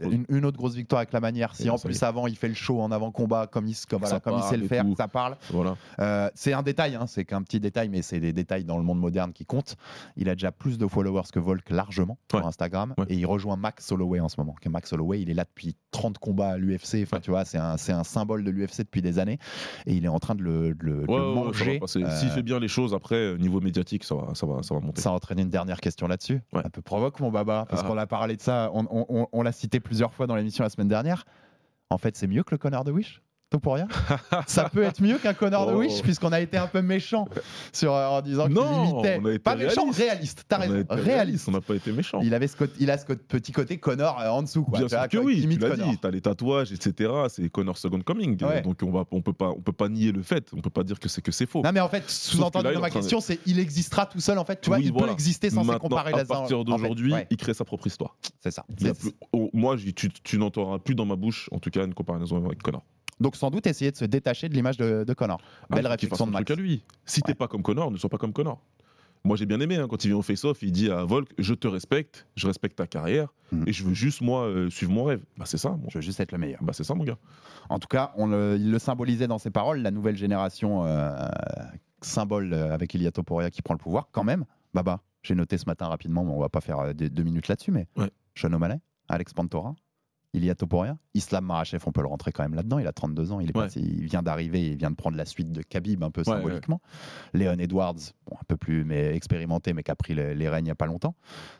[0.00, 1.54] Une, une autre grosse victoire avec la manière.
[1.54, 4.18] Si Et en plus avant il fait le show en avant-combat comme il, comme, voilà,
[4.20, 4.94] comme il sait le faire, tout.
[4.96, 5.36] ça parle.
[5.50, 5.76] Voilà.
[6.00, 8.82] Euh, c'est un détail, hein, c'est qu'un petit détail, mais c'est des détails dans le
[8.82, 9.76] monde moderne qui comptent.
[10.16, 12.46] Il a déjà plus de followers que Volk largement sur.
[12.46, 13.06] Instagram Ouais.
[13.10, 14.54] et il rejoint Max Holloway en ce moment.
[14.60, 17.02] Que Max Holloway, il est là depuis 30 combats à l'UFC.
[17.02, 19.38] Enfin, tu vois, c'est un, un symbole de l'UFC depuis des années
[19.86, 21.78] et il est en train de le, de le- manger.
[21.78, 22.02] passer.
[22.02, 24.74] Euh, S'il fait bien les choses, après, euh, niveau médiatique, ça va, ça va, ça
[24.74, 25.00] va monter.
[25.00, 26.40] ça a entraîné une dernière question là-dessus.
[26.52, 26.62] Ouais.
[26.64, 27.86] Un peu provoque, mon baba, parce Ah.
[27.86, 28.70] qu'on a parlé de ça.
[28.74, 31.24] On, on- on- on l'a cité plusieurs fois dans l'émission la semaine dernière.
[31.90, 33.20] En fait, c'est mieux que le connard de Wish?
[33.50, 33.86] Topuria
[34.46, 35.78] Ça peut être mieux qu'un connard de Oh.
[35.78, 37.28] Wish, puisqu'on a été un peu méchant
[37.72, 39.18] sur, euh, en disant qu'il Non, imitait.
[39.22, 40.44] on a été Pas méchant, réaliste.
[40.48, 41.48] T'as raison, réaliste.
[41.48, 42.20] On n'a pas été méchant.
[42.22, 44.64] Il, avait ce côté- il a ce petit côté Connor euh, en dessous.
[44.64, 45.88] Quoi, Bien sûr que oui, tu l'as Connor.
[45.88, 47.10] dit, t'as les tatouages, etc.
[47.28, 48.42] C'est Connor Second Coming.
[48.44, 48.62] Ouais.
[48.62, 50.48] Donc on va, on peut pas, on peut pas nier le fait.
[50.56, 51.62] On peut pas dire que c'est que c'est faux.
[51.62, 54.38] Non, mais en fait, sous-entendu dans ma de- question, c'est il existera tout seul.
[54.38, 55.08] En fait, tu vois, il voilà.
[55.08, 58.16] peut exister sans se comparer à partir d'aujourd'hui, il crée sa propre histoire.
[58.40, 58.64] c'est ça.
[58.76, 59.76] Plus- oh, moi,
[60.24, 62.82] tu n'entendras plus dans ma bouche, en tout cas, une comparaison avec Connor.
[63.20, 65.40] Donc, sans doute, essayer de se détacher de l'image de, de Connor.
[65.70, 66.50] Ah, Belle réflexion de truc Max.
[66.58, 66.84] à lui.
[67.04, 68.60] Si t'es pas comme Connor, ne sois pas comme Connor.
[69.26, 71.54] Moi, j'ai bien aimé hein, quand il vient au face-off, il dit à Volk Je
[71.54, 73.64] te respecte, je respecte ta carrière, Mhm.
[73.66, 75.22] et je veux juste, moi, euh, suivre mon rêve.
[75.38, 75.88] Bah, c'est ça, mon...
[75.88, 76.62] Je veux juste être le meilleur.
[76.62, 77.16] bah, c'est ça, mon gars.
[77.70, 81.16] En tout cas, on le- il le symbolisait dans ses paroles, la nouvelle génération euh,
[82.02, 84.08] symbole euh, avec Ilia Topuria qui prend le pouvoir.
[84.12, 84.44] Quand même,
[84.74, 87.86] Baba, j'ai noté ce matin rapidement, mais on va pas faire deux minutes là-dessus, mais
[87.96, 88.10] Ouais.
[88.34, 89.74] Sean O'Malley, Alex Pantora,
[90.34, 92.78] Ilia Topuria, Islam Makhachev, on peut le rentrer quand même là-dedans.
[92.78, 93.68] Il a 32 ans, il, est Ouais.
[93.76, 96.80] il vient d'arriver, il vient de prendre la suite de Khabib un peu Ouais, symboliquement.
[97.32, 97.94] Léon Edwards,
[98.26, 100.70] bon, un peu plus mais expérimenté, mais qui a pris les, les rênes il n'y
[100.70, 101.14] a pas longtemps.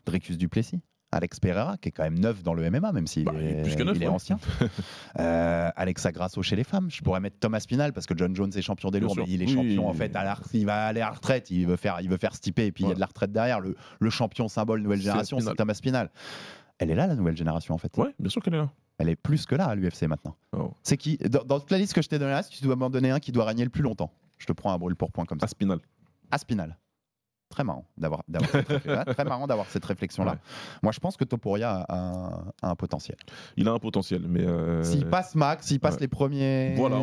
[0.06, 0.80] Dricus Duplessis.
[1.12, 3.62] Alex Pereira, qui est quand même neuf dans le MMA, même s'il Bah, il est
[3.62, 4.12] plus que neuf, il est ouais.
[4.12, 4.36] ancien.
[5.20, 6.90] Euh, Alexa Grasso chez les femmes.
[6.90, 9.40] Je pourrais mettre Thomas Spinal parce que John Jones est champion des lourds, mais il
[9.42, 9.54] est Oui.
[9.54, 10.16] champion en fait.
[10.16, 12.66] À la, il va aller à la retraite, il veut faire, il veut faire stipper
[12.66, 13.60] et puis il y a de la retraite derrière.
[13.60, 15.54] Le, le champion symbole nouvelle génération, c'est.
[15.54, 16.10] Thomas Spinal.
[16.78, 17.96] Elle est là la nouvelle génération en fait.
[17.96, 18.70] Ouais, bien sûr qu'elle est là.
[18.98, 20.36] Elle est plus que là à l'UFC maintenant.
[20.56, 20.72] Oh.
[20.82, 22.76] C'est qui dans, dans toute la liste que je t'ai donnée là, si tu dois
[22.76, 25.10] m'en donner un qui doit régner le plus longtemps, je te prends un brûle pour
[25.10, 25.44] point comme ça.
[25.44, 25.80] Aspinal.
[26.30, 26.76] Aspinal.
[27.54, 28.22] Très marrant d'avoir
[29.14, 30.32] très marrant d'avoir cette réflexion là.
[30.32, 30.38] Ouais.
[30.82, 33.16] Moi je pense que Topuria a un, a un potentiel.
[33.56, 34.44] Il a un potentiel, mais.
[34.44, 36.00] euh, S'il passe Max, s'il passe ouais.
[36.00, 36.96] les premiers Voilà,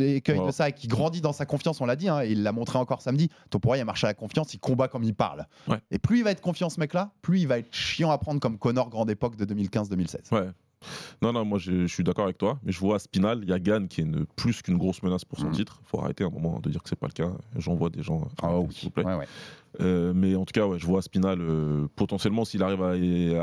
[0.00, 2.42] écueils de ça et qu'il grandit dans sa confiance, on l'a dit, hein, et il
[2.42, 3.30] l'a montré encore samedi.
[3.50, 5.46] Topuria, il marche à la confiance, il combat comme il parle.
[5.68, 5.78] Ouais.
[5.90, 8.40] Et plus il va être confiant ce mec-là, plus il va être chiant à prendre
[8.40, 10.32] comme Connor grande époque de 2015-2016.
[10.32, 10.48] Ouais.
[11.22, 13.52] Non, non, moi je, je suis d'accord avec toi, mais je vois Spinal, il y
[13.54, 15.52] a Gann qui est une- plus qu'une grosse menace pour son Mm.
[15.52, 15.80] titre.
[15.82, 17.30] Il faut arrêter un moment de dire que c'est pas le cas.
[17.56, 18.28] J'en vois des gens.
[18.42, 18.66] Ah oui.
[18.74, 19.04] s'il vous plaît.
[19.04, 19.26] Ouais, ouais.
[19.80, 22.92] Euh, mais en tout cas, ouais, je vois Spinal euh, potentiellement s'il arrive à,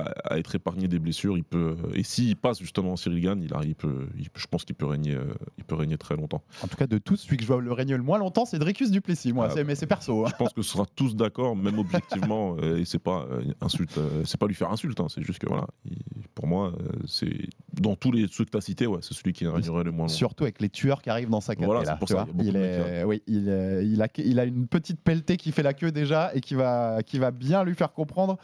[0.02, 1.76] à- à être épargné des blessures, il peut.
[1.94, 4.86] Et s'il passe justement Cyril Gann, il, arrive, il peut, il je pense qu'il peut
[4.86, 5.26] régner, euh,
[5.58, 6.42] il peut régner très longtemps.
[6.64, 8.60] En tout cas, de tous, celui que je vois le régner le moins longtemps, c'est
[8.60, 9.48] Dricus Duplessis, moi.
[9.50, 10.26] Ah, C'est- mais c'est perso.
[10.26, 10.30] hein.
[10.32, 12.56] Je pense que ce sera tous d'accord, même objectivement.
[12.62, 15.00] euh, et c'est pas euh, insulte, euh, c'est pas lui faire insulte.
[15.00, 15.98] hein, c'est juste que voilà, il-
[16.34, 19.34] pour moi, euh, c'est dans tous les ceux que tu as cités, ouais, c'est celui
[19.34, 20.14] qui régnerait le moins longtemps.
[20.14, 23.04] Surtout avec les tueurs qui arrivent dans sa Voilà, là, c'est pour ça, il est,
[23.04, 23.44] oui, il,
[23.84, 27.00] il a, il a une petite pelletée qui fait la queue déjà et qui va,
[27.06, 28.38] qui va bien lui faire comprendre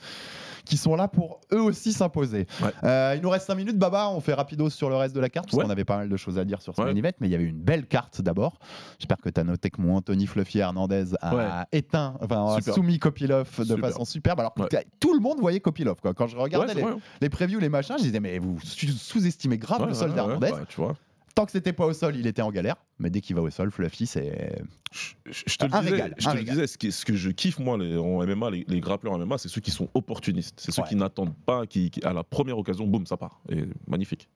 [0.66, 2.46] qu'ils sont là pour eux aussi s'imposer.
[2.62, 2.72] Ouais.
[2.84, 4.10] Euh, il nous reste 5 minutes, Baba.
[4.10, 5.64] On fait rapidos sur le reste de la carte parce Ouais.
[5.64, 6.92] qu'on avait pas mal de choses à dire sur ce Ouais.
[6.92, 8.60] main event, mais il y avait une belle carte d'abord.
[9.00, 13.00] J'espère que tu as noté que mon Anthony Fluffy Hernandez a éteint, enfin, a soumis
[13.00, 13.80] Kopilov de Super.
[13.90, 14.42] façon superbe.
[14.42, 14.64] Alors que
[15.00, 16.02] tout le monde voyait Kopilov.
[16.02, 16.14] Quoi.
[16.14, 16.98] Quand je regardais les, hein.
[17.22, 20.48] les previews, les machins, je disais, mais vous sous- sous-estimez grave le sol ouais, d'Hernandez.
[20.52, 20.96] ouais, ouais, tu vois.
[21.38, 22.76] Tant que c'était pas au sol, il était en galère.
[23.00, 24.60] Mais dès qu'il va au sol, Fluffy, c'est.
[24.92, 27.78] Je, te le disais, je te le disais, ce, qui- ce que je kiffe moi
[27.78, 30.82] les, en MMA, les, les grappleurs en MMA, c'est ceux qui sont opportunistes, c'est ceux
[30.82, 30.88] Ouais.
[30.90, 33.40] qui n'attendent pas, qui, qui, à la première occasion, boum, ça part.
[33.50, 34.28] Et magnifique.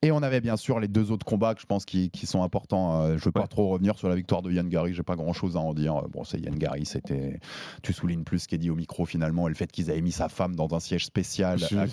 [0.00, 2.42] Et on avait bien sûr les deux autres combats que je pense qui, qui sont
[2.42, 3.02] importants.
[3.02, 4.94] Euh, je veux pas trop revenir sur la victoire de Yann Gary.
[4.94, 5.96] J'ai pas grand chose à en dire.
[5.96, 6.86] Euh, Bon, c'est Yann Gary.
[6.86, 7.38] C'était.
[7.82, 10.00] Tu soulignes plus ce qui est dit au micro finalement et le fait qu'ils avaient
[10.02, 11.58] mis sa femme dans un siège spécial.
[11.58, 11.86] Je- Euh,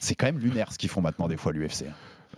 [0.00, 1.84] C'est quand même lunaire ce qu'ils font maintenant des fois l'UFC.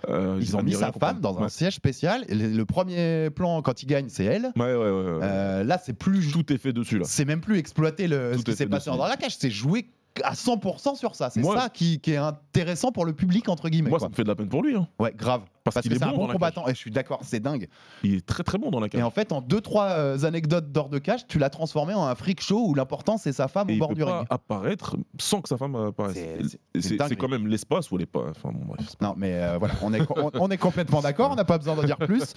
[0.09, 2.24] Euh, Ils ont mis sa femme dans un siège spécial.
[2.28, 4.53] Le, le premier plan quand il gagne, c'est elle.
[4.57, 4.74] Ouais, ouais.
[4.76, 6.30] Euh, là, c'est plus.
[6.32, 7.05] Tout est fait dessus là.
[7.07, 9.36] C'est même plus exploiter le, Tout ce qui est s'est passé dans la cage.
[9.38, 9.86] C'est jouer
[10.24, 11.30] à 100% sur ça.
[11.30, 13.90] C'est ça qui, qui est intéressant pour le public entre guillemets.
[13.90, 14.07] Moi, quoi.
[14.07, 14.74] ça me fait de la peine pour lui.
[14.76, 14.88] hein.
[14.99, 15.42] Ouais, grave.
[15.66, 16.66] Parce, Parce qu'il est c'est un bon bon combattant.
[16.68, 17.68] Et je suis d'accord, c'est dingue.
[18.02, 19.00] Il est très très bon dans la cage.
[19.00, 22.04] Et en fait, en deux trois euh, anecdotes d'hors de cage, tu l'as transformé en
[22.04, 24.18] un freak show où l'important c'est sa femme Et au il bord peut du pas
[24.18, 24.26] ring.
[24.30, 26.16] apparaître sans que sa femme apparaisse.
[26.78, 28.24] C'est- quand même l'espace où elle est pas.
[28.30, 28.86] Enfin bon, bref.
[29.00, 31.74] Non, mais euh, voilà, on est, on, on est complètement d'accord, on n'a pas besoin
[31.76, 32.34] d'en dire plus.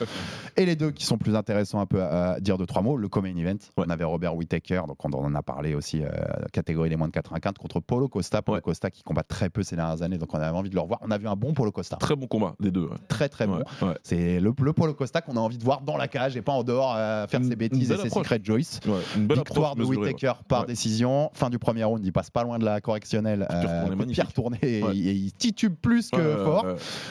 [0.58, 2.96] Et les deux qui sont plus intéressants un peu à, à dire deux, trois mots,
[2.98, 3.58] le co-main event.
[3.78, 3.86] Ouais.
[3.86, 6.08] On avait Robert Whittaker, donc on en a parlé aussi, euh,
[6.54, 8.42] catégorie des moins de 84, contre Polo Costa.
[8.42, 8.62] Polo Ouais.
[8.62, 11.00] Costa qui combat très peu ces dernières années, donc on avait envie de le revoir.
[11.04, 11.98] On a vu un bon Polo Costa.
[11.98, 12.84] Très bon combat, les deux.
[12.86, 12.96] ouais.
[13.10, 13.58] Très très bon.
[13.58, 13.94] Ouais, ouais.
[14.04, 16.54] C'est le, le Polo Costa qu'on a envie de voir dans la cage et pas
[16.54, 18.80] en dehors euh, faire Une- ses bêtises et ses secrets Joyce.
[18.86, 19.84] Ouais, une belle Victoire de.
[19.84, 21.32] Whittaker par décision.
[21.34, 23.48] Fin du premier round, il passe pas loin de la correctionnelle.
[23.50, 26.66] Pied euh, retourné et, il titube plus que fort.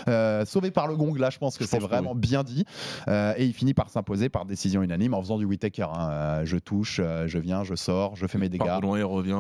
[0.06, 2.64] Euh, sauvé par le gong, là, je pense que c'est vraiment bien dit.
[3.08, 5.86] Euh, et il finit par s'imposer par décision unanime en faisant du Whittaker.
[5.92, 6.44] hein.
[6.44, 8.64] Je touche, je viens, je sors, je fais mes dégâts.
[8.64, 9.32] Par de loin, il revient,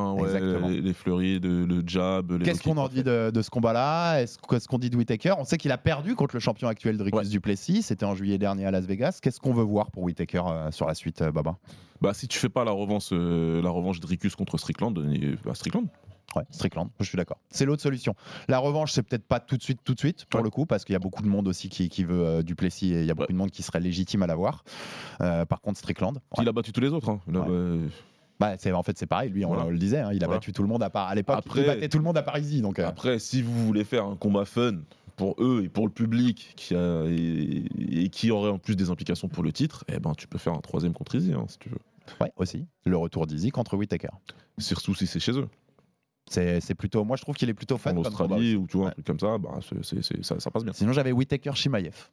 [1.22, 2.42] les, de- le jab.
[2.42, 4.20] Qu'est-ce qu'on en dit de, de ce combat-là?
[4.22, 6.96] Est-ce qu'est-ce qu'on dit de Whittaker On sait qu'il a perdu contre le champion actuel
[6.96, 7.28] Dricus Ouais.
[7.28, 7.82] Duplessis.
[7.82, 9.20] C'était en juillet dernier à Las Vegas.
[9.22, 11.56] Qu'est-ce qu'on veut voir pour Whittaker euh, sur la suite, euh, Baba?
[12.00, 14.98] Bah, si tu fais pas la revanche, euh, la revanche Dricus contre Strickland,
[15.44, 15.86] bah, Strickland.
[16.36, 17.38] Ouais, Strickland, je suis d'accord.
[17.50, 18.14] C'est l'autre solution.
[18.48, 20.44] La revanche, c'est peut-être pas tout de suite, tout de suite, pour Ouais.
[20.44, 22.92] le coup, parce qu'il y a beaucoup de monde aussi qui, qui veut euh, Duplessis
[22.92, 23.32] et il y a beaucoup Ouais.
[23.32, 24.62] de monde qui serait légitime à l'avoir.
[25.22, 26.42] Euh, par contre, Strickland, ouais.
[26.42, 27.08] Il a battu tous les autres.
[27.08, 27.20] hein.
[28.40, 29.30] Bah, c'est, en fait, c'est pareil.
[29.30, 29.64] Lui, on, Voilà.
[29.64, 30.38] on le disait, hein, il a Voilà.
[30.38, 31.08] battu tout le monde à part.
[31.08, 32.62] À l'époque, il battait tout le monde à Parisis.
[32.62, 34.74] Donc, euh, Après, si vous voulez faire un combat fun
[35.18, 37.64] pour eux et pour le public qui a, et,
[38.04, 40.54] et qui aurait en plus des implications pour le titre, eh ben, tu peux faire
[40.54, 41.78] un troisième contre Izzy, hein, si tu veux.
[42.22, 42.64] ouais, aussi.
[42.86, 44.08] Le retour d'Izzy contre Whittaker.
[44.56, 45.48] Surtout si c'est chez eux.
[46.30, 47.92] C'est, plutôt, moi, je trouve qu'il est plutôt fun.
[47.94, 48.90] en Australie ou tu vois, Ouais.
[48.90, 50.72] un truc comme ça, bah, c'est- c'est- ça, ça passe bien.
[50.74, 52.08] Sinon, j'avais Whittaker Shimaev.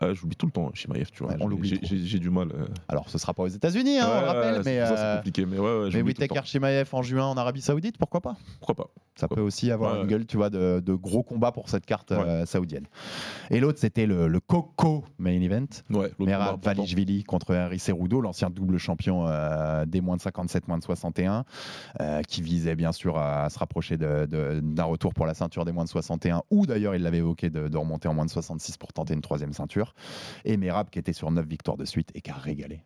[0.00, 1.32] Ah, J'oublie tout le temps Shimaev, tu vois.
[1.32, 2.48] Ouais, on J'ai- l'oublie du mal.
[2.52, 2.66] euh.
[2.88, 5.46] Alors, ce sera pas aux États-Unis, hein, on le rappelle, mais, c'est euh, compliqué.
[5.46, 8.36] Mais ouais, en juin en Arabie Saoudite, pourquoi pas?
[8.58, 11.52] Pourquoi pas Ça Pourquoi peut aussi avoir une gueule, tu vois, de, de gros combats
[11.52, 12.86] pour cette carte euh, saoudienne.
[13.50, 15.66] Et l'autre, c'était le, le Coco Main Event.
[15.90, 16.62] Ouais, Merab.
[16.64, 21.44] Valishvili contre Harry Cerudo, l'ancien double champion euh, des moins de 57, moins de 61,
[22.00, 25.84] euh, qui visait bien sûr à, se rapprocher d'un retour pour la ceinture des moins
[25.84, 28.92] de 61, ou d'ailleurs il l'avait évoqué de, de remonter en moins de 66 pour
[28.92, 29.83] tenter une troisième ceinture.
[30.44, 32.82] Et Merab qui était sur 9 victoires de suite et qui a régalé.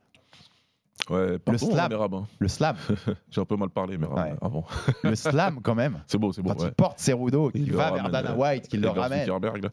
[1.10, 1.92] Ouais, pardon, slam.
[2.12, 2.26] Hein.
[2.38, 2.76] Le slam,
[3.30, 4.34] J'ai un peu mal parlé, Merab, Ouais.
[4.42, 4.66] avant.
[5.04, 6.02] le slam quand même.
[6.06, 6.50] C'est beau, c'est beau.
[6.50, 6.68] Quand ouais.
[6.68, 9.26] il porte Cerudo, Il qu'il le va vers Dana White, qu'il le ramène.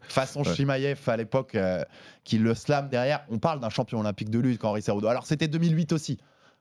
[0.08, 0.44] Façon.
[0.44, 1.82] Shimaev à l'époque, euh,
[2.24, 3.24] qui le slam derrière.
[3.30, 5.08] On parle d'un champion olympique de lutte, Henri Cerudo.
[5.08, 6.18] Alors c'était 2008 aussi.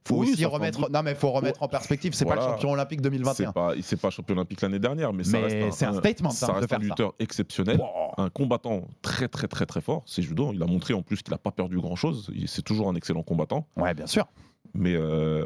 [0.08, 0.89] Faut Oui, aussi remettre.
[0.91, 2.14] Non, mais faut remettre en perspective.
[2.14, 2.47] C'est pas Voilà.
[2.49, 3.34] le champion olympique 2021.
[3.47, 5.86] C'est pas, il s'est pas champion olympique l'année dernière, mais, ça Mais reste un, c'est
[5.86, 6.78] un statement, ça de un ça.
[6.78, 7.82] lutteur exceptionnel,
[8.18, 10.03] un combattant très très très très fort.
[10.06, 10.51] C'est judo.
[10.53, 12.32] Il a montré en plus qu'il a pas perdu grand chose.
[12.45, 13.68] C'est toujours un excellent combattant.
[13.78, 14.28] Ouais, bien sûr.
[14.76, 15.45] Mais euh,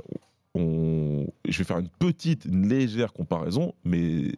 [0.56, 4.34] on, je vais faire une petite, une légère comparaison, mais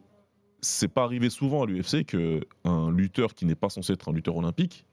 [0.60, 4.12] c'est pas arrivé souvent à l'UFC que un lutteur qui n'est pas censé être un
[4.12, 4.86] lutteur olympique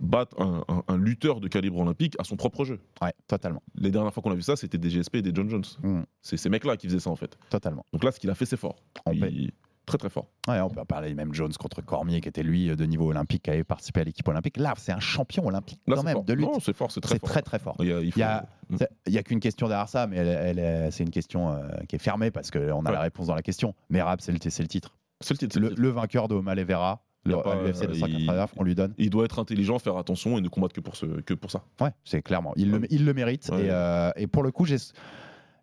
[0.00, 2.80] batte un, un- un lutteur de calibre olympique à son propre jeu.
[3.02, 5.48] Ouais, totalement, Les dernières fois qu'on a vu ça, c'était des GSP et des John
[5.48, 5.64] Jones.
[5.82, 6.02] Mm.
[6.22, 7.36] C'est ces mecs-là qui faisaient ça en fait.
[7.50, 7.84] totalement.
[7.92, 8.76] Donc là, ce qu'il a fait, c'est fort.
[9.06, 9.52] On Il-.
[9.86, 10.26] Très très fort.
[10.48, 13.50] Ouais, on peut parler même Jones contre Cormier, qui était lui de niveau olympique, qui
[13.50, 14.56] avait participé à l'équipe olympique.
[14.56, 16.24] Là, c'est un champion olympique quand même fort.
[16.24, 16.44] de lutte.
[16.46, 17.76] Non, c'est fort, c'est très très très fort.
[17.78, 19.88] Il y a, il Il y a, faut- c'est- il y a qu'une question derrière
[19.88, 22.88] ça, mais elle, elle est- c'est une question euh, qui est fermée parce qu'on a
[22.88, 22.92] Ouais.
[22.96, 23.76] la réponse dans la question.
[23.88, 24.96] Mais c'est le, titre.
[25.20, 28.62] C'est le le le vainqueur de O'Malley Vera, Il le, pas, l'UFC euh, 289, on
[28.64, 28.94] lui donne.
[28.98, 31.62] Il doit être intelligent, faire attention et ne combattre que pour, ce, que pour ça.
[31.80, 32.52] Ouais, c'est clairement.
[32.56, 33.48] Il, le, il le mérite.
[33.50, 33.64] Ouais.
[33.66, 34.76] Et, euh, et pour le coup, j'ai.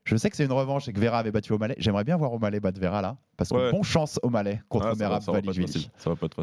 [0.06, 1.76] Je sais que c'est une revanche et que Vera avait battu O'Malley.
[1.78, 3.16] J'aimerais bien voir O'Malley battre Vera là.
[3.36, 3.72] Parce que ouais.
[3.72, 5.90] bon chance au Malais contre ah, Merab Valishvili.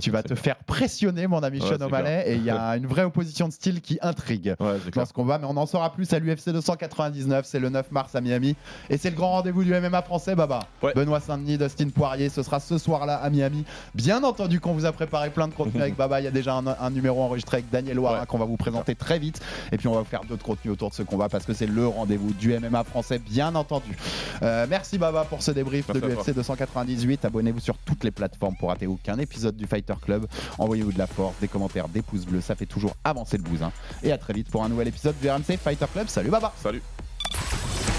[0.01, 2.87] Tu vas te faire pressionner, mon ami Sean ouais, O'Malley, et il y a une
[2.87, 5.39] vraie opposition de style qui intrigue ouais, dans ce combat.
[5.39, 8.57] Mais on en saura plus à l'UFC 299, c'est le 9 mars à Miami.
[8.89, 10.61] Et c'est le grand rendez-vous du MMA français, Baba.
[10.97, 13.65] Benoît Saint-Denis, Dustin Poirier, ce sera ce soir-là à Miami.
[13.95, 16.21] Bien entendu qu'on vous a préparé plein de contenus avec Baba.
[16.21, 19.21] Il y a déjà un, numéro enregistré avec Daniel Ouara qu'on va vous présenter très
[19.21, 19.41] vite.
[19.71, 21.67] Et puis on va vous faire d'autres contenus autour de ce combat parce que c'est
[21.67, 23.97] le rendez-vous du MMA français, bien entendu.
[24.43, 26.80] Euh, merci Baba pour ce débrief merci de l'UFC 299.
[26.85, 27.25] 98.
[27.25, 30.27] Abonnez-vous sur toutes les plateformes pour rater aucun épisode du Fighter Club.
[30.59, 32.41] Envoyez-vous de la force, des commentaires, des pouces bleus.
[32.41, 33.73] Ça fait toujours avancer le bousin.
[34.03, 36.09] Et à très vite pour un nouvel épisode du RMC Fighter Club.
[36.09, 36.83] Salut Baba Salut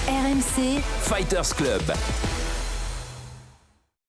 [0.07, 1.81] RMC Fighters Club